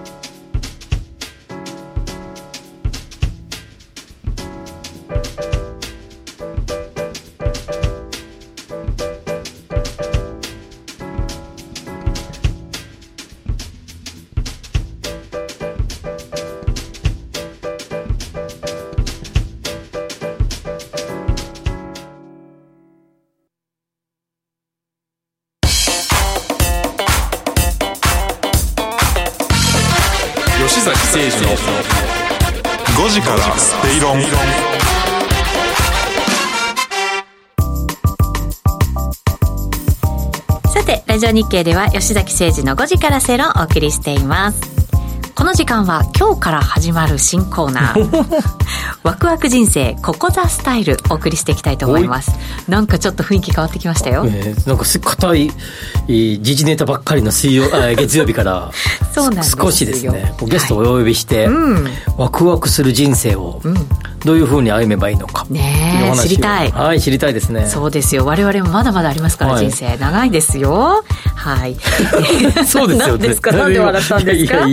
[41.42, 44.60] 日経では吉崎誠二の5時から正論をお送りしています。
[45.34, 48.42] この時間は今日から始まる新コーナー。
[49.02, 52.30] ワクワク人生ココザスタイルお送りしていきたいと思います。
[52.68, 54.24] なんかちょっと雰囲気変わってきましたよ。
[54.24, 55.52] えーなんかす硬い
[56.06, 58.70] えー時事ネタばっかりの水曜あ 月曜日から
[59.12, 59.64] そうなんですよ。
[59.64, 61.88] 少しですねこうゲストをお呼びして、うん。
[62.18, 63.60] ワクワクする人生を
[64.24, 66.70] どういうふうに歩めばいいのか、ね知りたい。
[66.70, 67.66] はい知りたいですね。
[67.66, 68.24] そうですよ。
[68.26, 69.68] 我々もまだまだありますから、はい。
[69.68, 69.96] 人生。
[69.96, 71.04] 長いですよ。
[71.34, 71.76] はい。
[72.66, 73.18] そうですよね。
[73.18, 73.52] 何ですか？
[73.52, 74.58] なんで笑ったんですか？
[74.58, 74.68] は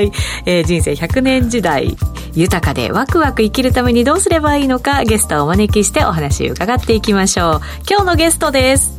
[0.00, 0.12] い、
[0.46, 1.96] えー人生100年時代
[2.34, 7.60] 豊かでワクワク生きるためにどうすればいいのかゲストをお招きしてお話を伺っていきましょう。
[7.88, 8.92] 今日のゲストです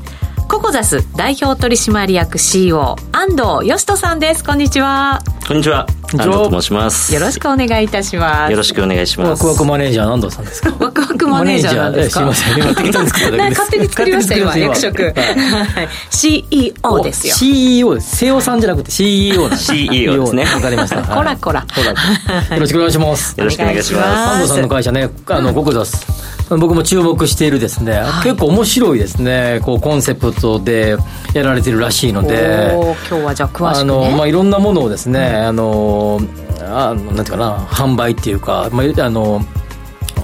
[0.47, 4.43] ココザス代表取締役 CEO 安藤義人さんです。
[4.43, 5.21] こんにちは。
[5.45, 5.85] こんにちは。
[6.13, 7.13] 安藤と申します。
[7.13, 8.51] よろしくお願いいたします。
[8.51, 9.29] よろしくお願いします。
[9.29, 10.73] ワクワクマネージャー南藤さんですか？
[10.79, 12.33] ワクワクマネージャーなんですか？
[12.33, 12.87] すいません。
[12.87, 15.81] 今勝手に作りました今勝手に役職作りました。
[15.81, 15.89] はい。
[16.11, 17.33] CEO ですよ。
[17.35, 19.65] CEO です瀬尾さんじゃなくて CEO です。
[19.65, 20.45] CEO ですね。
[20.45, 21.03] わかりました。
[21.03, 23.37] こらこらはいよろしくお願いします。
[23.37, 24.05] よろしくお願いします。
[24.07, 26.36] 安藤さんの会社ね、あの、ココザス。
[26.49, 30.95] 僕も注目しているですね、結構面白いですね、こう、コンセプトで
[31.33, 32.71] やられてるらしいので、
[33.09, 36.21] 今日はじゃあ詳しくあの、ねまあ、いろんなものをですね、あの、
[36.61, 39.45] あのなんていうかな、販売っていうか、まあ、あの、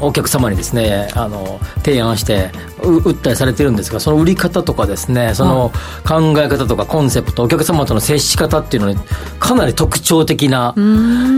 [0.01, 2.51] お客様にですねあの提案して
[2.81, 5.71] う売ったりされてるんですがその売り方とかですねその
[6.05, 8.99] 考え方とかコンセプトお客様との接し方っていうのに
[9.39, 10.73] かなり特徴的な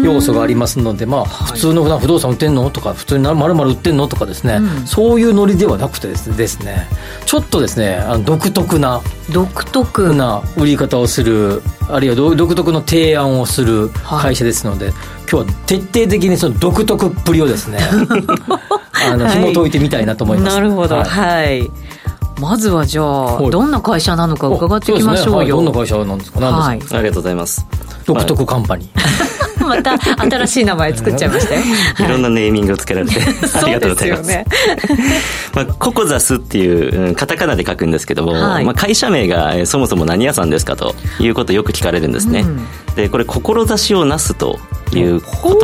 [0.04, 2.70] 要素がありますのでまあ普通の普段不動産売ってんの？
[2.72, 4.08] とか普通にまるまる売ってんの？
[4.08, 6.88] とかですね、そういうノリではなくてですね
[7.26, 10.06] ちょっとですねあの独特な独特。
[10.16, 14.94] な売り方をするあるいは独独特の提案をする会社ですので、
[15.30, 17.80] 今日は徹底的にその独特っぷりをですね
[19.12, 19.36] あのはい。
[19.36, 20.96] 紐解いてみたいなと思います、なるほど。
[20.98, 21.06] はい。
[21.06, 21.72] はい、
[22.40, 23.50] まずはじゃあはい。
[23.52, 25.24] どんな会社なのか伺っていきましょうよ。
[25.24, 25.36] そですね。
[25.38, 25.48] はい。
[25.50, 26.40] どんな会社なんですか？
[26.40, 26.80] 何はい。
[26.80, 27.66] ですか、ありがとうございます。
[28.06, 28.90] 独特カンパニー、
[29.68, 31.62] また新しい名前作っちゃいましたよ。
[32.00, 33.20] いろんなネーミングをつけられて、
[33.54, 34.28] ありがとうございます。
[34.28, 34.46] ね
[35.54, 38.66] まあ、ココザスっていう、うんカタカナで書くんですけども、はい。
[38.66, 42.46] まあ、会社名がえーそもそも何屋さんですかということをよく聞かれるんですね。
[42.96, 44.60] で、これ、志をなすと
[44.94, 45.22] いう言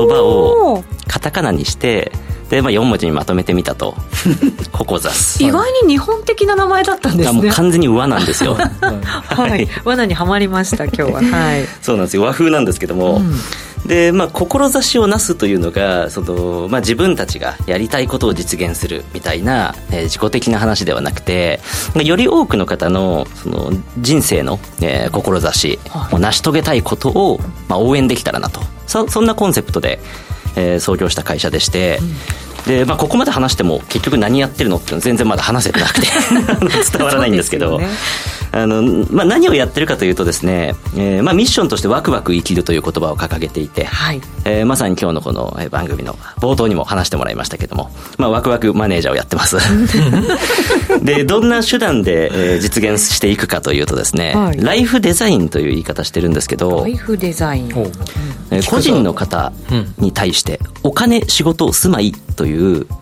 [0.08, 2.12] 葉をカタカナにして、
[2.52, 3.96] で、まあ、4文字にまとめてみたと。
[4.74, 5.42] ココザス。
[5.42, 8.56] 意外に日本的な名前だったんであもうすね完全に和なんですよ。
[8.56, 9.70] はい。
[9.86, 11.22] 罠にはまりました今日は。
[11.22, 11.66] はい。
[11.82, 12.24] そうなんですよ。
[12.24, 13.22] 和風なんですけども、
[13.86, 21.60] でまあ志をなすというのがその、まあ、自分たちがやりたいことを実現するみたいな、えー自己的な話ではなくて
[21.96, 25.80] まあより多くの方のその人生の、えー志
[26.12, 30.00] を成し遂げたいことを、まあ、応援できたらなとそそんなコンセプトで、
[30.56, 32.00] えー創業した会社でして。
[32.68, 36.08] でまあ、ここまで話しても結局何やってるのっていうのは全然まだ話せてなくて
[36.96, 37.82] 伝わらないんですけど
[38.52, 44.22] あの、まあ、何をやってるかというとですね、えーまあ、ミッションとしてワクワク生きるという言葉を掲げていて、はい。
[44.44, 49.58] えーまさに今日のこのえー番組の冒頭にも話してもらいましたけども、まあ、ワクワクマネージャーをやってます。
[51.02, 54.58] で、どんな手段で、えー実現していくかというとですね、はい。
[54.62, 57.70] ライフデザインという言い方してるんですけどライ、フデザイン。
[58.52, 59.54] えー個人の方
[59.98, 62.51] に対して、お金、仕事、住まいという、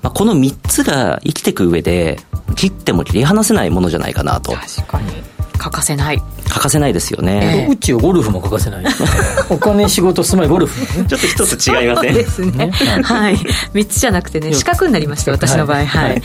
[0.02, 2.20] まあ、この3つが生きていく上で、
[2.56, 4.52] 切っても切り離せないものじゃないかなと。
[4.52, 5.40] 確かに。
[5.60, 6.22] 欠かせない。
[6.46, 7.68] 欠かせないですよね。
[7.70, 8.86] 宇宙ゴルフも欠かせない。
[9.50, 10.86] お金仕事住まいゴルフ。
[11.06, 12.14] ちょっと一つ違いません。
[12.14, 12.72] そうですね。
[13.04, 13.36] はい。
[13.36, 15.86] 3つじゃなくてね四角になりました私の場合。
[15.86, 16.22] はい、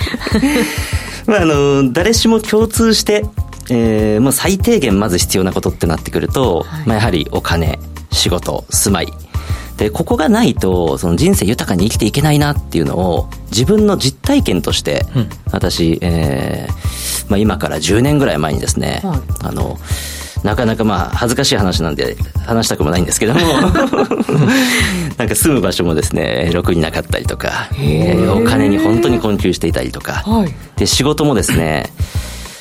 [1.27, 3.27] まあ、あの、誰しも共通して、
[3.71, 6.87] えー、もう最低限まず必要なことってなってくると、はい。
[6.87, 7.79] まあ、やはりお金、
[8.15, 9.09] 仕事、住まい。
[9.77, 15.29] で、ここがないと、その人生豊かに生きていけないなっていうのを、自分の実体験として、うん。
[15.51, 19.21] 私、えー、まあ、今から10年ぐらい前にですね、はい。
[19.43, 19.79] あの、
[20.45, 23.41] なかなかまあ恥ずかしい話なんで話したくもないんですけども
[25.17, 30.55] なんか住む場所もですねろくになかったりとか、えーお金に本当に困窮していたりとか、はい。
[30.77, 31.91] で仕事もですね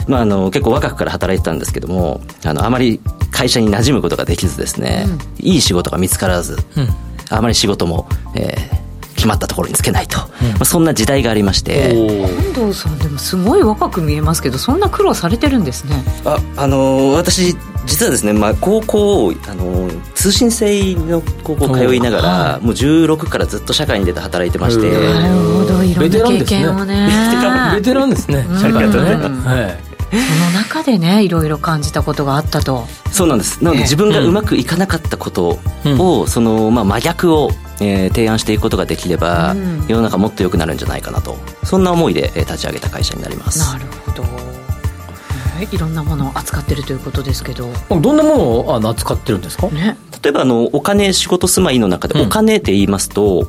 [0.07, 2.99] まあ、あの結構若くから働いてたんですけどもあのあまり
[3.31, 5.07] 会社に馴染むことができずですね、
[5.39, 6.57] いい仕事が見つからず、
[7.29, 8.83] あまり仕事も、えー
[9.23, 10.27] 決まったところにつけないと、ま
[10.61, 15.95] あ、そんな時代がありまして、遠藤さんでもすごい若く見えますけどそんな苦労されてるんですね。
[16.25, 27.09] ああのー私実はですね、まあ、高校、あのー通信制の高校通いながら、はもう16からずっと社会に出て働いてまして、なるほどいろんな経験をね。
[27.75, 28.45] ベテランですね。
[28.49, 29.41] ありがとうございますうん。
[29.41, 32.85] はいその中でねいろいろ感じたことがあったと。
[33.11, 33.63] そうなんです。
[33.63, 33.83] なのでええ。
[33.83, 39.85] 自分がうまくいかなかったことを、その、まあ、真逆を、えー提案していくことができれば、うん。
[39.87, 41.37] 世の中もっと良くなるんじゃないかなと。
[41.63, 43.59] そんな思いで、えー立ち上げた会社になります。
[43.59, 44.23] なるほど。
[45.61, 47.69] えいろんなものを扱ってるということですけど。
[47.89, 49.67] どんなものをあの扱ってるんですか？
[49.69, 49.97] ね。
[50.23, 53.47] 例えばあのお金仕事住まいの中でお金って言いますと、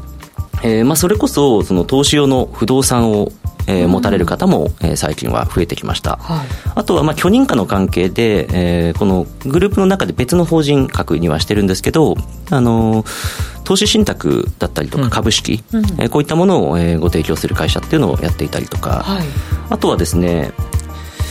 [0.62, 3.32] えーまあ、それこそその投資用の不動産を、
[3.66, 6.46] えー持たれる方も、えー最近は増えてきました、はい。
[6.74, 8.46] あとはまあ許認可の関係で、
[8.88, 12.16] えーこのグループの中で別の法人格にはしてるんですけど、
[12.50, 15.84] あのー投資信託だったりとか株式、うん。
[15.84, 19.26] えーこういったものを、えーご提供する会社っていうのをやっていたりとか、はい。
[19.70, 20.52] あとはですね、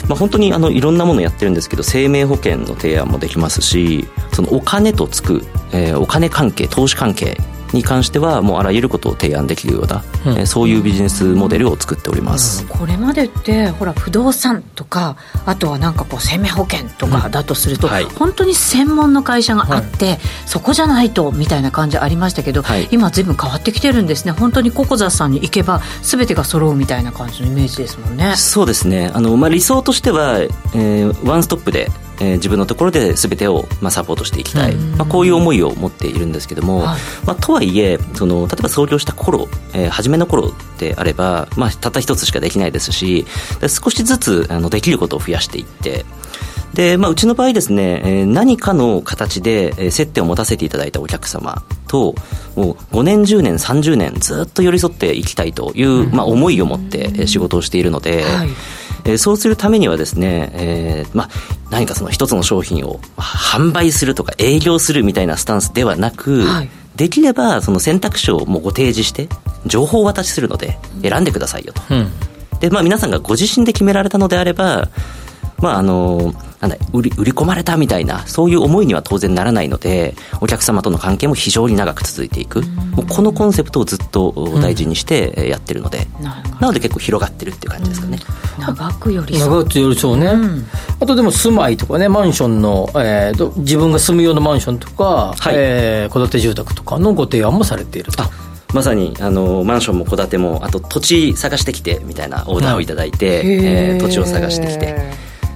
[0.08, 7.38] まあ、本当にあのいろんなものやってるんですけど生命保険の提案もできますしそのお金とつく、えーお金関係投資関係
[7.74, 10.38] に関してはもうあらゆることを提案できるような、うん。
[10.38, 18.04] えーそういうビジネスモデルを作っております、これまでってほら不動産とかあとはなんかこう生命保険とかだとすると、はい。
[18.06, 22.88] 本当に専門の会社があって、そこじゃないとみたいな感じありましたけど、はい。
[22.92, 24.32] 今随分変わってきてるんですね。
[24.32, 28.36] 本当にココザさんに行けば全てが揃うみたいな感じのイメージですもんね。
[28.36, 29.12] そうですね。
[29.14, 31.90] あの、まあ、理想としては、えーワンストップで、
[32.24, 34.98] えー自分のところで全てを、まあ、サポートしていきたい、うん。
[34.98, 37.02] まあ、こういう思いを持っているんですけども、はい。
[37.26, 43.26] まあ、とはいえその例えば創業した頃、えー初めの頃であれば、まあ、たった一つしかできないですし
[43.60, 46.06] で少しずつあのできることを増やしていって
[46.74, 52.16] で、まあ、うちの場合ですね、えー何かの形でえー接点を持たせていただいたお客様と
[52.56, 58.50] もう5年10年30年ずっと寄り添っていきたいという、まあ、思いを持ってえー仕事をしているので、はい
[59.06, 61.30] えーそうするためにはですね、えーまあ、
[61.70, 66.70] 何かその一つの商品をまあ販売するとか営業するみたいなスタンスではなく、はい。
[66.96, 69.28] できればその選択肢をもうご提示して
[69.66, 71.82] 情報をお渡しするので選んでくださいよと。
[71.90, 72.12] うん。
[72.60, 74.90] で、まあ、皆さんがご自身で決められたのであれば、
[75.60, 82.62] まあ、あの、なんだ売り、売り込まれたみたいな、そういう思いには当然ならないので、お客様との関係も非常に長く続いていく。
[82.62, 88.18] もうこのコンセプトをずっと大事にしてえーやってるので、なるほなので結構広がってるっていう感じですかね。
[88.58, 89.50] ど長く寄り添う。
[89.50, 90.32] 長くよりそうね、
[91.00, 95.54] あとでも住まいとかねマンションの、えーと自分が住む用のマンションとかはい。
[95.56, 98.24] えー戸、建て住宅とかのご提案もされていると。
[98.24, 98.30] あ
[98.74, 104.96] まさにあのマンションも戸建てもあと土地探してきてみたいなオーダーをいただいて、えー土地を探してきて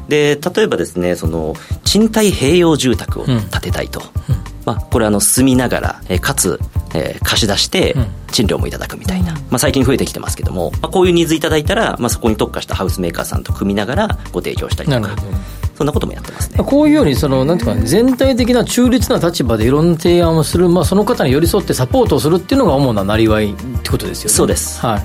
[0.07, 4.01] で例えばですねその賃貸併用住宅を建てたいと、
[4.67, 6.59] まあ、これあの住みながら、えーかつ、
[6.93, 8.07] えー貸し出してうん。
[8.31, 15.15] 賃料もいただくみたいな、まあ、最近増えてきてますけども、まあ、こういうニーズいただいたら、まあ、そこに特化したハウスメーカーさんと組みながらご提供したりとか
[15.75, 16.63] そんなこともやってますね。
[16.63, 24.33] こういうようにそのなんていうか、ね、全体的な中立な立場でいろんな提案をする、まあ、その方に寄り添ってサポートをするっていうのが主ななりわいってことですよね。
[24.33, 24.79] そうです。
[24.81, 25.01] はい、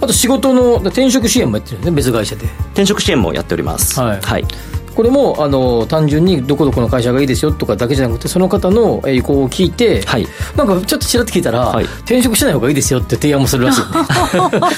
[0.00, 2.44] あと仕事の転職支援もやってるんですね別会社で。
[2.72, 4.00] 転職支援もやっております。
[4.00, 4.20] はい。
[4.20, 4.44] はい
[4.98, 10.26] これもあの単純にどこどこの会社がいいですよとかだけじゃなくてその方のえー意向を聞いて、はい。
[10.56, 11.84] なんかちょっとちらっと聞いたら、はい。
[11.84, 13.80] 転職しない方がいいですよって提案もするらしい。
[13.82, 13.96] んで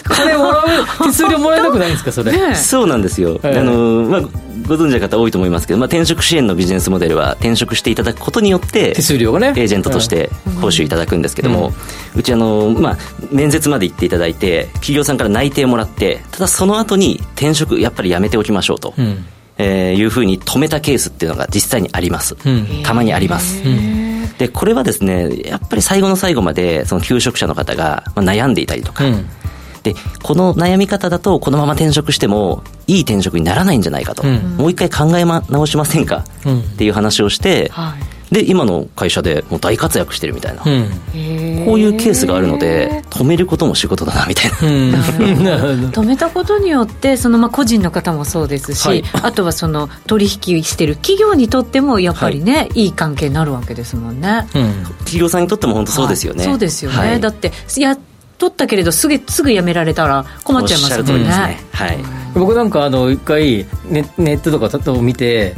[0.04, 0.64] 金もらう
[1.06, 3.58] 手数料もらえなくないんですかそれ、ねそうなんですよ、ええ。
[3.60, 3.72] あの
[4.10, 9.48] まあ、ご存知の方多いと思いますけど、まあ、転職支援のビジネスモデルは転職していただくことによって手数料がね。
[9.48, 10.28] エージェントとして
[10.60, 11.72] 報酬いただくんですけども、
[12.14, 12.96] うちあの、まあ、
[13.32, 18.94] 面接まで行っていただいて企業さんから内定もらってただその後に転職やっぱりやめておきましょうと。
[18.98, 19.24] うん
[19.60, 22.82] えーいうふうに止めたケースっていうのが実際にあります、ん。
[22.82, 23.62] たまにあります、
[24.38, 29.26] でこれはですねやっぱり最後の最後までその求職者の方がまあ悩んでいたりとか、うん。
[29.82, 34.56] でこの悩み方だとこのまま転職してもいい転職にならないんじゃないかと、うん。
[34.56, 36.60] もう一回考えま直しませんか、うん。
[36.60, 41.64] っていう話をして、はいで今の会社でもう大活躍してるみたいな、うん。
[41.64, 44.58] こういうケースがあるので止めることも仕事だなみたいな。
[44.62, 45.44] うん。
[45.44, 49.04] なるほど止めたことによってそのまあ個人の方もそうですし、はい。
[49.22, 54.46] あとはその取引してる企業にとってもやっぱりね、い、い関係になるわけですもんね。
[54.54, 54.84] うん。
[54.98, 57.20] 企業さんにとっても本当そうですよね、はいそうですよね、はい。
[57.20, 57.98] だってやっ
[58.38, 61.12] とったけれどすぐすぐ辞められたら困っちゃいますもんね。
[61.12, 61.66] おっしゃる通りですね。
[61.72, 61.98] はい。
[62.34, 65.54] 僕なんかあの一回ネネットとかを見て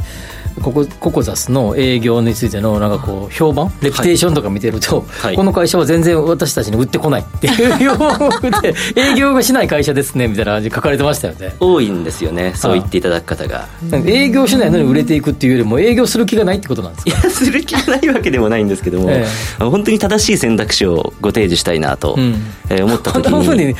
[0.61, 3.71] ここココザスの営業についてのなんかこう評判？
[3.81, 5.35] レピュテーションとか見てると、はい。
[5.35, 7.83] この会社は全然私たちに売ってこないっていう。
[7.83, 11.55] ようで営業がしない会社ですねみたいな感じで書かれてましたよね。
[11.59, 13.67] 多いんですよねそう言っていただく方が。
[14.05, 17.11] 営業しないのに売れていくっていうよりも営業する気がないってことなんですか？
[17.11, 19.25] いやする気がないわけでもないんですけども、え
[19.59, 22.35] 本当に正しい選択肢をご提示したいなと、うん。
[22.69, 23.31] えー思った時に。
[23.33, 23.73] なふうに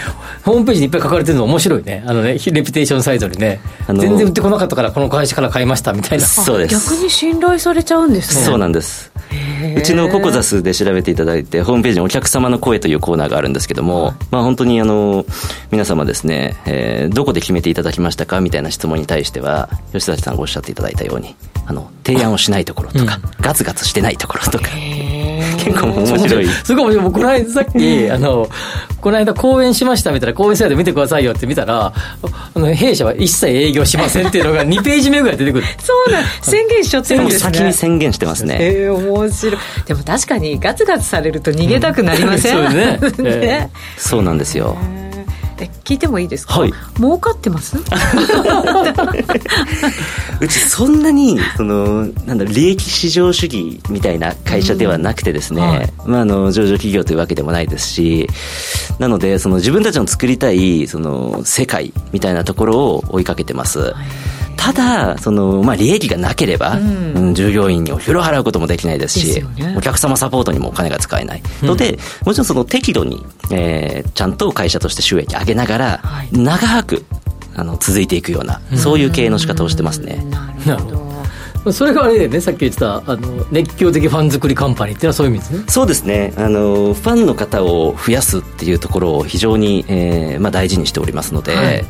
[0.44, 2.04] ホームページにいっぱい書かれてるの面白いね。
[2.06, 3.60] あのねレピュテーションサイトにね。
[3.88, 6.26] 全然売ってこなかったからこの会社から買いましたみたいな。
[6.26, 8.46] そうです逆に信頼されちゃうんですね。
[8.46, 9.12] そうなんです。
[9.76, 15.26] うちのココザスで調べていただいてホームページにお客様の声というコーナーがあるんですけども、まあ本当にあの
[15.72, 21.36] 皆様ですね、えーどこで決めていただきましたかみたいな質問に対しては吉崎さんがおっしゃっていただいたように
[21.66, 24.68] あの提案をしないところとか、ガツガツしてないところとか
[25.64, 26.48] 結構面白い。
[26.48, 27.04] すごい面白い。
[27.06, 28.50] 僕、この間さっき、あの、
[29.02, 31.94] この間講演しましたみたいな、講演サイト見てくださいよって見たら、
[32.54, 35.66] あの、弊社は一切営業しませんっていうのが2ページ目ぐらい出てくる。
[35.80, 36.24] そうなん
[36.54, 37.40] 宣言しちゃってるんですね。
[37.40, 39.58] 先に宣言してますね、えー、面白い。
[39.88, 43.00] でも確かにガツガツされると逃げたくなりません、うんそうね。
[43.40, 43.72] ね。
[43.98, 44.78] そうなんですよ。
[45.60, 46.74] え聞いてもいいですか、はい。
[46.98, 47.78] 儲かってます？
[50.40, 55.92] うちそんなにそのなんだ利益至上主義みたいな会社ではなくてですね、はい。
[56.06, 58.30] まあ、あの上場企業というわけでもないですし
[59.00, 63.94] なのでその自分たちの作りたいその世界みたいなところを追いかけてます。
[64.58, 67.14] ただその、まあ、利益がなければ、ん。
[67.18, 69.76] うん従業員にお風呂払うこともできないですしね。
[69.76, 71.44] お客様サポートにもお金が使えない。
[71.64, 76.30] ので、もちろんその適度に、えーちゃんと会社として収益上げながら、はい。
[76.32, 77.06] 長く
[77.56, 80.24] あの続いていくような、そういう経営の仕方をしてますね。
[80.66, 80.92] なるほ
[81.66, 81.72] ど。
[81.72, 85.64] それがあれだよね、さっき言ってた、あの、熱狂的ファン作りカンパニーっていうのはそういう意味ですね。
[85.70, 86.34] そうですね。
[86.36, 91.86] あのファンの方を増やすっていうところを非常に、えーまあ、大事にしておりますので、はい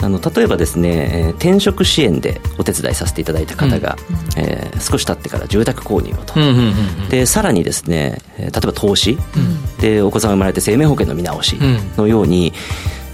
[0.00, 3.96] あの例えばですね、えー転職支援でお手伝いさせていただいた方が、
[4.36, 9.18] えー少し経ってから住宅購入をと、うんうんうんでさらにですね、えー例えば投資、
[9.80, 11.56] でお子さんが生まれて生命保険の見直し
[11.96, 12.52] のように、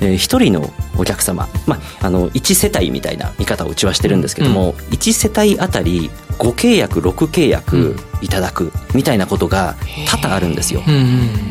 [0.01, 6.11] えー一人のお客様、まあ、あの1世帯みたいな見方をうちはしてるんですけども、1世帯あたり
[6.43, 9.77] 5契約6契約いただくみたいなことが
[10.09, 10.83] 多々あるんですよ。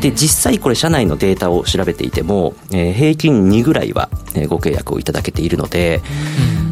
[0.02, 6.02] で実際これ社内のデータを調べていても、えー平均2ぐらいは、えーご契約をいただけているので、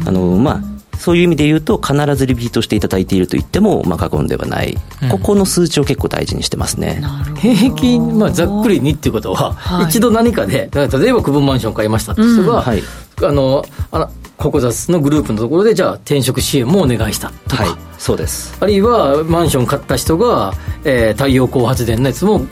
[0.06, 4.76] あのまあそういう意味で言うと必ずリピートしていただいていると言っても、まあ、過言ではない、
[5.10, 6.98] ここの数値を結構大事にしてますね。
[7.00, 7.40] なるほど。
[7.40, 9.86] 平均、まあ、ざっくりにっていうことは、はい。
[9.86, 12.60] 一度何かで、例えば区分マンション買いましたって人が、うん。
[12.60, 12.82] はい。
[13.22, 17.78] あの、あの、ココザスのグループのところで、じゃあ転職支援もお願いしたとか、はい。
[17.98, 18.56] そうです。
[18.60, 22.46] あるいはマンション買った人が、えー太陽光発電のやつも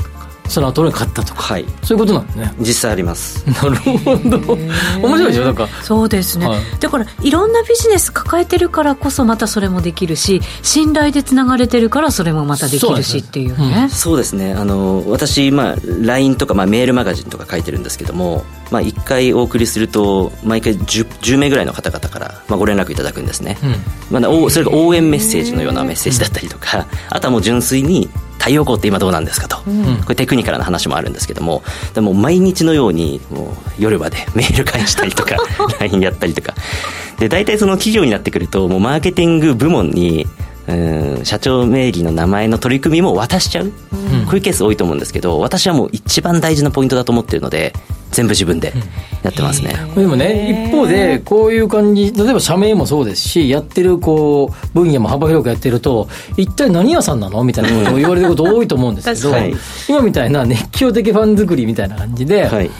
[0.49, 1.65] その後に買ったとか、はい。
[1.83, 2.55] そういうことなんですね。
[2.61, 3.47] 実際あります。
[3.47, 4.55] なるほど。
[4.55, 5.45] 面白いでしょ？
[5.45, 5.69] なんか。
[5.83, 6.61] そうですね、はい。
[6.81, 14.55] だからいろんなビジネス抱えてるからこそまたそれもできるし信頼でつながれてるからそれもまたできるしっていうそうねそうですね。
[14.55, 23.59] あの私、まあ、LINE とか、まあ、メールマガジンとか書いてるんですけども、まあ、1回お送りすると毎回 10, 10名ぐらいの方々から、まあ、ご連絡いただくんですね、
[24.11, 29.65] まあ、おそれが応援メッセージのようなメッセージだったりとか、あとはもう純粋に太陽光って今どうなんですかと、こ
[30.11, 31.63] れテクニカルな話もあるんですけども。
[31.95, 35.37] でも毎日のようにもう夜までメール返したりとか
[35.81, 36.55] LINE やったりとか。
[37.19, 40.27] で大体その企業になってくるともうマーケティング部門に
[40.69, 43.73] うん社長名義の名前の取り組みも渡しちゃう、こ
[44.33, 47.73] ういうケース多いと思うんですけど私はもう一番大事なポイントだと思ってるので
[48.11, 48.73] 全部自分で
[49.23, 57.45] やってますね、でもね、一方で、こういう感じ、例えば社名もそうですし、やってるこう分野も幅広くやってると、一体何屋さんなの？
[57.45, 59.57] みたいなことを言われること多いと思うんですけど、確かに
[59.89, 62.71] 今みたいな熱狂的ファン作りみたいな感じで、はい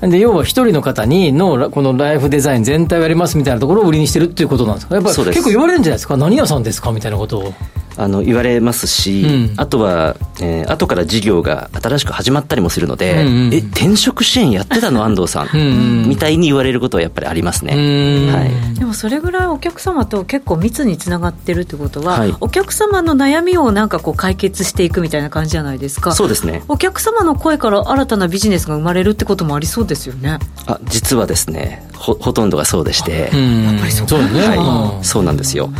[0.00, 4.94] で要は一人の方にのこのライフデザイン全体をやりますみたいなところを売りにしてるっていうことなんですか？
[4.94, 6.16] やっぱり結構言われるんじゃないですか？
[6.16, 6.92] 何屋さんですか？
[6.92, 7.54] みたいなことを
[7.98, 9.54] あの言われますし、うん。
[9.56, 15.48] あとは、えー後から事業が新しく始まったりもするので、うんうんえ転職支援やってたの 安藤さん。
[15.52, 15.64] うんう
[16.06, 16.08] ん。
[16.08, 22.34] みたいに言われることはやっぱりありますね、うんはい、でもそれぐらいお客様と結構密につながってるってことは、はい。
[22.40, 26.12] お客様の悩みをなんかこう解決していくみたいな感じじゃないですか。
[26.12, 26.62] そうですね。
[26.68, 30.38] お客様の声から新たなビジネスが生まれるってこともありそうですよね。
[30.66, 35.70] あ実はですねほほとんどがそうでして、やっぱりそうだね、はい、そうなんですよ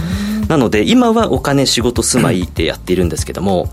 [0.49, 3.69] なので今はお金仕事住まいでやっているんですけども、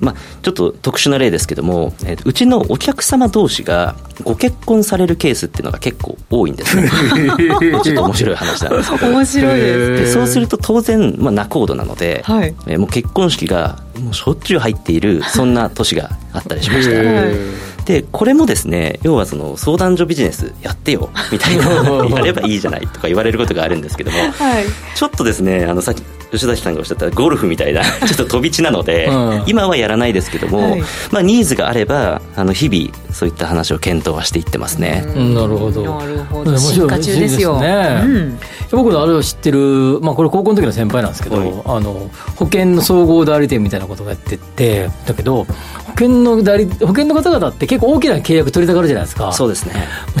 [0.00, 6.90] まあ、ちょっと特殊な例ですけども、えーとうちのお客様同士がご結婚されるケースっていうのが結構多いんですね。
[7.82, 9.06] ちょっと面白い話なんですけど。
[9.06, 12.54] 面白いですでそうすると当然、まあ、仲人なので、はい。
[12.66, 17.66] えーもう結婚式がもうしょっちゅう入っているそんな年があったりしました。
[17.86, 21.66] でこれもですね要はその相談所ビジネスやってよみたいな
[22.10, 24.64] やればいいじゃないとか言われることがあるんですけども、はい。
[24.96, 26.02] ちょっとですねあのさっき
[26.36, 29.42] 吉崎さんがおっしゃったゴルフみたいな ちょっと飛び地なので、うん。
[29.46, 30.80] 今はやらないですけども、はい。
[31.10, 35.82] まあ、ニーズがあればあの日々そういった話を検討はしていってますね、うんなるほど。
[35.82, 36.54] なるほど。
[36.58, 37.56] 進化中ですよ。
[37.56, 38.02] すね。
[38.04, 38.38] うん。
[38.70, 41.62] 僕のあれを知ってる、まあ、これ高校の時の先輩なんですけど、はい。
[41.64, 49.32] あの保険の総合代理店みたいなことをやっててだけど保険の代理保険の方々って結構大きな契約取りたがるじゃないですか。
[49.32, 49.72] そうですね。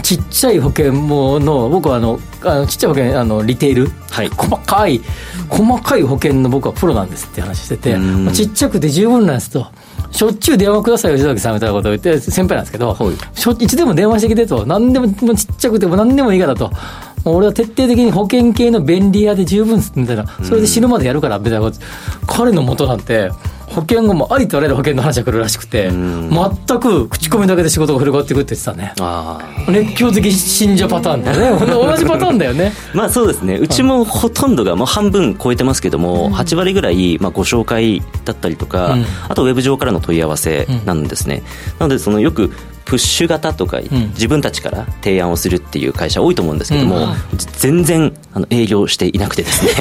[0.02, 4.28] ちっちゃい保険もの僕はあのあのちっちゃい保険あのリテール、はい。
[4.28, 5.02] 細かい
[5.50, 7.98] 細かい保険の僕はプロなんですって話してて
[8.32, 9.66] ちっちゃくて十分なんですと
[10.10, 13.38] しょっちゅう電話くださいよ吉崎さんみたいなことを言って先輩なんですけど、はい。
[13.38, 16.70] しょいつでも電話してきてと何でもちっちゃくても何でもいいからと
[17.30, 20.26] 俺は徹底的に保険系の便利屋で十分っすみたいな。
[20.42, 21.78] それで死ぬまでやるからみたいなこと。
[22.26, 23.30] 彼の元なんて
[23.66, 26.30] 保険がもうありとあらゆる保険の話が来るらしくてん。
[26.30, 28.94] 全く口コミだけで仕事が広がっていくって言ってたね。
[29.68, 31.66] 熱狂的信者パターンだよね。
[31.66, 32.72] 同じパターンだよね。
[32.94, 33.56] まあそうですね。
[33.56, 39.04] うちもほとんどがもう半分超えてますけども、8割ぐらいまあご紹介だったりとか、うん。
[39.28, 41.42] あとウェブ上からの問い合わせなんですね、
[41.78, 42.52] なのでそのよく
[42.86, 43.82] プッシュ型とか、ん。
[44.10, 47.14] 自分たちから提案をするっていう会社多いと思うんですけども、うん。
[47.58, 49.72] 全然あの営業していなくてですね。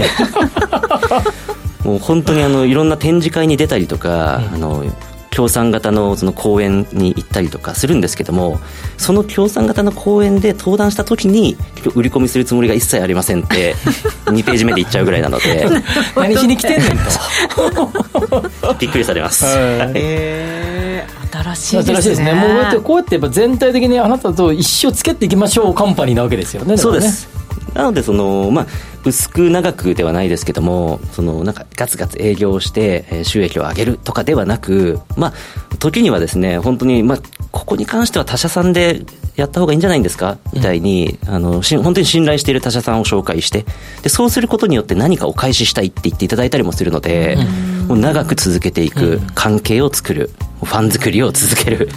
[1.86, 4.84] もう本当にあのいろんな展示会に出たりとか、あの
[5.36, 8.58] 協賛型のその講演に行ったりとかするんですけども
[8.98, 11.58] その協賛型の講演で登壇した時に
[11.94, 13.76] 売り込みするつもりが一切ありませんって
[14.28, 15.68] 2ページ目で言っちゃうぐらいなので。
[16.16, 17.04] 何しに来てんねんと。
[18.80, 20.75] びっくりされます、えー、
[21.54, 21.96] 新しいですね。
[21.96, 22.34] 新しいですね。
[22.34, 27.30] もうこうやってこうやってやっぱ全体的にあなたと一生つけていきましょうカンパニーなわけですよねそうです。
[27.74, 28.68] なのでその、まあ、
[29.04, 35.34] 薄く長くではないですけどもそのなんかガツガツ営業をしてえー収益を上げるとかではなく、まあ、
[35.78, 37.20] 時にはですね本当に、まあ、
[37.56, 39.02] ここに関しては他社さんで
[39.38, 40.38] やった方がいいんじゃないんですか？
[40.54, 43.66] みたいに、あのし本当に信頼している他社さんを紹介して
[44.04, 47.38] でそうすることによって何かお返ししたいって言っていただいたりもするので、
[47.88, 50.32] もう長く続けていく関係を作る
[50.64, 51.90] ファン作りを続ける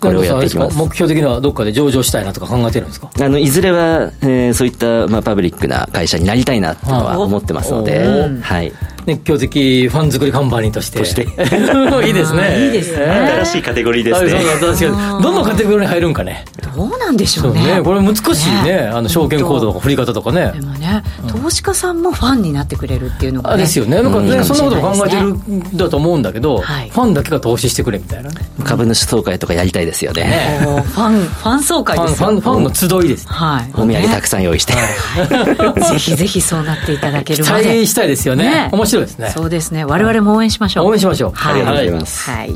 [0.00, 0.76] これをやっていきます。
[0.78, 3.10] 目標的にはどっかで上場したいなとか考えてるんですか？
[3.20, 8.72] あのいずれは、えーそういった、まあ、パブリックな会社になりたいなっていうのは思ってますので、おはい、
[9.06, 10.98] 熱狂的ファン作りカンパニーとして。
[10.98, 11.22] として。
[12.06, 12.66] いいですね。
[12.66, 13.04] いいですね。
[13.06, 14.44] 新しいカテゴリーですね。
[14.60, 16.44] 確かにどのカテゴリーに入るんかね。
[16.74, 17.76] どうなんでしょそううね。
[17.76, 18.90] ねこれ難しいね。
[18.92, 20.52] あの証券コードとか振り方とかね。
[20.54, 24.02] でもね、投資家さんもファンになってくれるっていうのが、ね、あですよね。
[24.02, 24.44] なんかね、うん。
[24.44, 26.90] そんなことも考えてるんだと思うんだけど、はい。
[26.90, 28.30] ファンだけが投資してくれみたいな。
[28.30, 30.58] ね株主総会とかやりたいですよね。
[30.60, 32.28] ファンファン総フ会ですよ。
[32.28, 33.28] ァンファンファンの集いです。
[33.28, 33.70] はい。
[33.74, 34.72] お土産たくさん用意して、
[35.82, 37.68] ぜひぜひそうなっていただけ期るまで。
[37.68, 38.44] 待したいですよね。
[38.44, 38.68] ね。
[38.72, 39.30] 面白いですね。
[39.30, 39.84] そうですね。
[39.84, 40.88] 我々も応援しましょう。
[40.88, 41.32] 応援しましょう。
[41.32, 42.30] はい、ありがとうございます。
[42.30, 42.54] はい。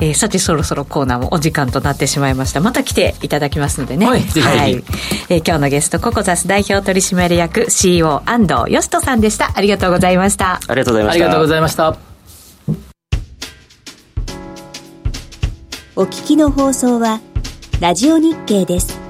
[0.00, 2.60] えーさてそろそろコーナーもお時間となってしまいました。
[2.60, 4.06] また来ていただきますのでね。
[4.06, 4.74] はいぜひはい。
[5.28, 9.52] えー今日のゲストココザス代表取締役 CEO 安藤義人さんでした。
[9.54, 10.60] ありがとうございました。
[10.66, 11.24] ありがとうございました。
[11.24, 12.14] ありがとうございました。
[15.96, 17.20] お聞きの放送は
[17.80, 19.03] ラジオ日経です。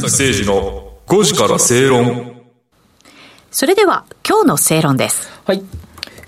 [0.00, 2.34] 崎誠二の5時から正論。
[3.50, 5.28] それでは今日の正論です。
[5.44, 5.62] はい。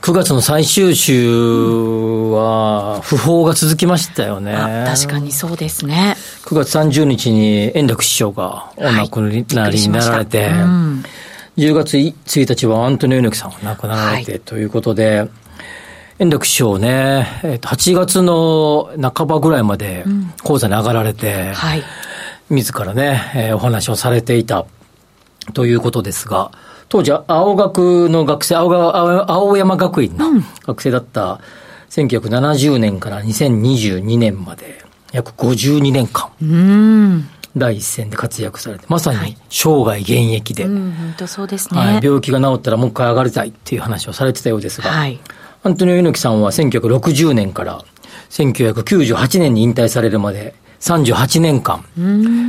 [0.03, 1.29] 9月の最終週
[2.31, 4.55] は、不法が続きましたよね。
[4.55, 6.15] あ確かにそうですね。
[6.45, 9.31] 9月30日に円楽師匠がお亡くな
[9.69, 11.05] りになられて、うん
[11.57, 15.27] 10月1日はアントニオ猪木さんが亡くなられてということで、
[16.19, 20.05] 円楽師匠ね、えっと8月の半ばぐらいまで
[20.45, 21.83] 講座に上がられて、はい。
[22.51, 24.67] 自らね、えーお話をされていた
[25.53, 26.53] ということですが、
[26.89, 31.41] 当時、青学の学生、青が青青山学院の学生だった
[31.91, 37.29] 1970年から2022年まで、約52年間、うん。
[37.57, 41.81] 第一線で活躍されて、まさに生涯現役で、うん、本当そうですね。
[41.81, 45.19] はい、病気が治ったらもう一回上がりたいっていう話をされてたようですが、はい。
[45.63, 47.83] アントニオ猪木さんは1960年から
[48.31, 51.85] 1998年に引退されるまで38年間、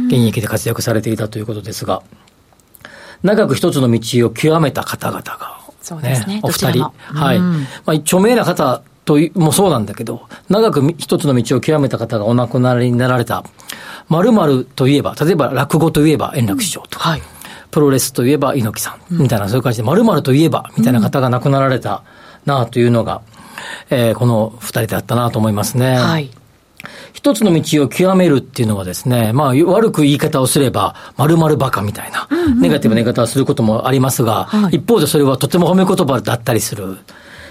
[0.08, 2.02] 現役で活躍されていたということですが、
[3.24, 7.38] 長く一つの道を極めた方々が、そうですねお二人はい。
[7.38, 13.44] うんまあ、著名な方といもそうなんだけど、長く一つの道を極めた方がお亡くなりになられた、
[14.10, 17.22] 〇〇といえば、例えば落語といえば円楽師匠とか、はい。
[17.72, 22.04] プロレスといえば猪木さん、みたいな、そういう感じで、〇〇といえば、みたいな方が亡くなられた
[22.46, 23.22] なあというのが、
[23.90, 25.98] えーこの二人であったなと思いますね。
[25.98, 26.30] はい。
[27.14, 32.28] 一つの道を極めるっていうのはですね、まあ、悪く言い方をすれば、〇〇バカみたいな、
[32.60, 34.78] ネガティブな言い方をすることもありますが、はい。
[34.78, 36.98] 一方でそれはとても褒め言葉だったりする。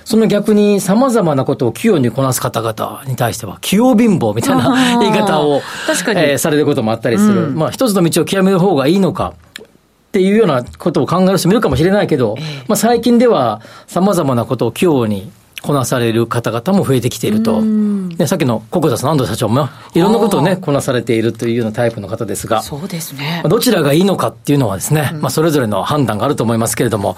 [0.04, 5.00] その逆に様々なことを器用にこなす方々に対しては、器用貧乏みたいあなー。
[5.00, 6.20] 言い方を、確かに。
[6.20, 7.48] えーされることもあったりする。
[7.48, 9.34] まあ、一つの道を極める方がいいのか、
[10.16, 12.36] っていうようなことを考える人もいるかもしれないけど、
[12.68, 15.30] まあ、最近では様々なことを器用に
[15.66, 17.60] こなされる方々も増えてきていると。
[17.60, 23.48] ね、さっきのココダさん安藤社長もいろんなことをね、こなされているというようなタイプの方ですが、そうですねまあ。
[23.48, 27.16] どちらがいいのかっていうのはですね、まあそれぞれの判断があると思いますけれども、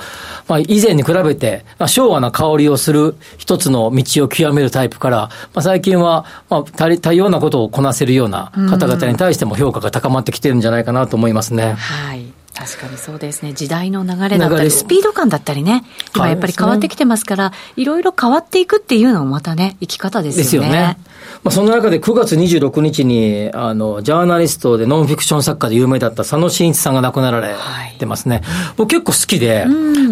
[0.48, 5.16] まあ以前に比べて、まあ昭和な香りをする一つの道を極めるタイプから、
[5.54, 11.74] まあ最近は、まあ多多様なことをこなせるような方々に対しても評価が高まってきてるんじゃないかなと思いますね。
[11.74, 12.37] はい。
[12.58, 13.52] 確かにそうですね。
[13.52, 15.84] 時代の流れだったり、スピード感だったりね。
[16.16, 20.68] 今やっぱり変わってきてますから、いろいろ変わっていくっていうのもまたね、生き方ですよね。
[20.68, 20.96] ですよね。
[21.44, 27.54] まあ、その中で9月26日に、あの、ジャーナリストでノンフィクション作家で有名だった佐野真一さんが亡くなられ
[27.98, 28.42] てますね。
[28.76, 29.64] 僕結構好きで、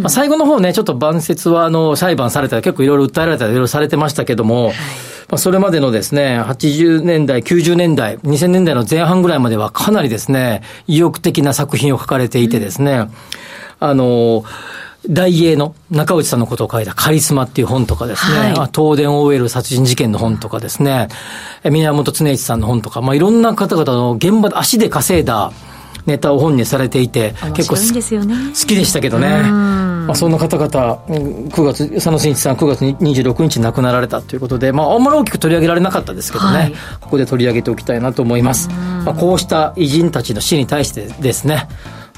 [0.02, 4.72] まあ、最後の方ね、ちょっと晩節は、あの、裁判されたり、結構いろいろ訴えられたり、いろいろされてましたけども、
[5.28, 13.10] まあ、それまでのですね、80年代、90年代、2000年代の前半ぐらいまではかなりですね、意欲的な作品を書かれていてですね、
[13.80, 14.44] あの、
[15.09, 18.50] 大英の中内さんのことを書いたカリスマっていう本とかですね、はい。
[18.52, 21.09] あ東電 OL 殺人事件の本とかですね、
[21.62, 25.52] え宮本恒一さんの本とか、まあ、いろんな方々の現場で足で稼いだ
[26.07, 27.92] ネタを本にされていて、結構好き
[28.74, 29.42] でしたけどね。
[30.07, 36.72] まあ、そんな方々、うん9月、佐野真一さん9月26日に亡くなられたということで、まあ、あんまり大きく取り上げられなかったですけどね、はい。
[37.00, 38.68] ここで取り上げておきたいなと思います。
[39.04, 41.68] まあ、こうした偉人たちの死に対してですね、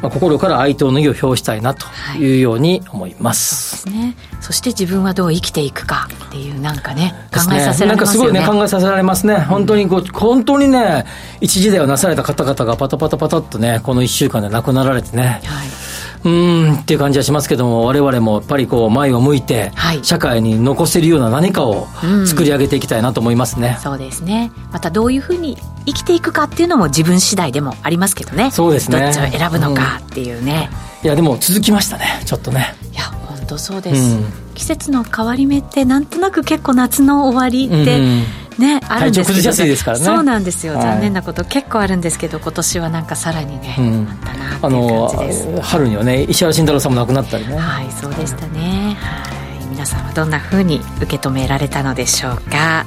[0.02, 1.86] まあ、心から哀悼の意を表したいなと
[2.18, 3.88] いうように思います。
[3.88, 4.16] ね。
[4.40, 8.38] そして自分はどう生きていくかっていうなんかね、考えさせられますよね。
[8.40, 9.36] なんかすごいね、考えさせられますね。
[9.36, 11.04] 本当にこう、本当にね、
[11.40, 15.87] 一時代をなされた方々がパタパタパタっとね、この一週間で亡くなられてね、はい。
[16.24, 21.86] うーんっていう感じはしますけども、我々もやっぱりこう、前を向いてはい、社会に残せるような何かを
[22.26, 23.78] 作り上げていきたいなと思いますね。
[23.82, 24.50] そうですね。
[24.72, 25.56] またどういうふうに
[25.86, 28.50] 生きていくかっていうのも自分次第でもありますけどね。
[28.50, 30.70] そうですねどっちを選ぶのかっていうね。
[31.02, 32.74] いや、でも続きましたね、ちょっとね。
[32.92, 34.00] いや、本当そうです。
[34.00, 38.22] うん季節の変わり目ってなんとなく結構夏の終わりって、うん
[38.58, 39.76] ね、あるんですけど、ね。
[39.76, 40.82] そうなんですよ、はい。
[40.82, 41.44] 残念なこと。
[41.44, 44.08] 結構あるんですけど今年はなんかさらにね、うん。
[44.10, 47.56] あったなってあいうの感じです、春にはね、石原慎太郎さんも亡くなったりね。
[47.56, 48.96] はいそうでしたね。
[48.98, 49.64] はい。
[49.70, 52.84] 皆さんはどんな風に受け止められたのでしょうか。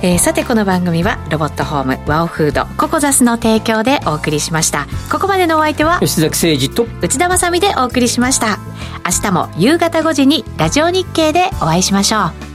[0.00, 4.86] えーさてこの番組はロボットホームワオフードココザスの提供でお送りしました。
[5.12, 8.58] ここまでのお相手は吉崎誠二と、内田まさみでお送りしました
[9.04, 12.47] 明日も夕方5時にラジオ日経でお会いしましょう。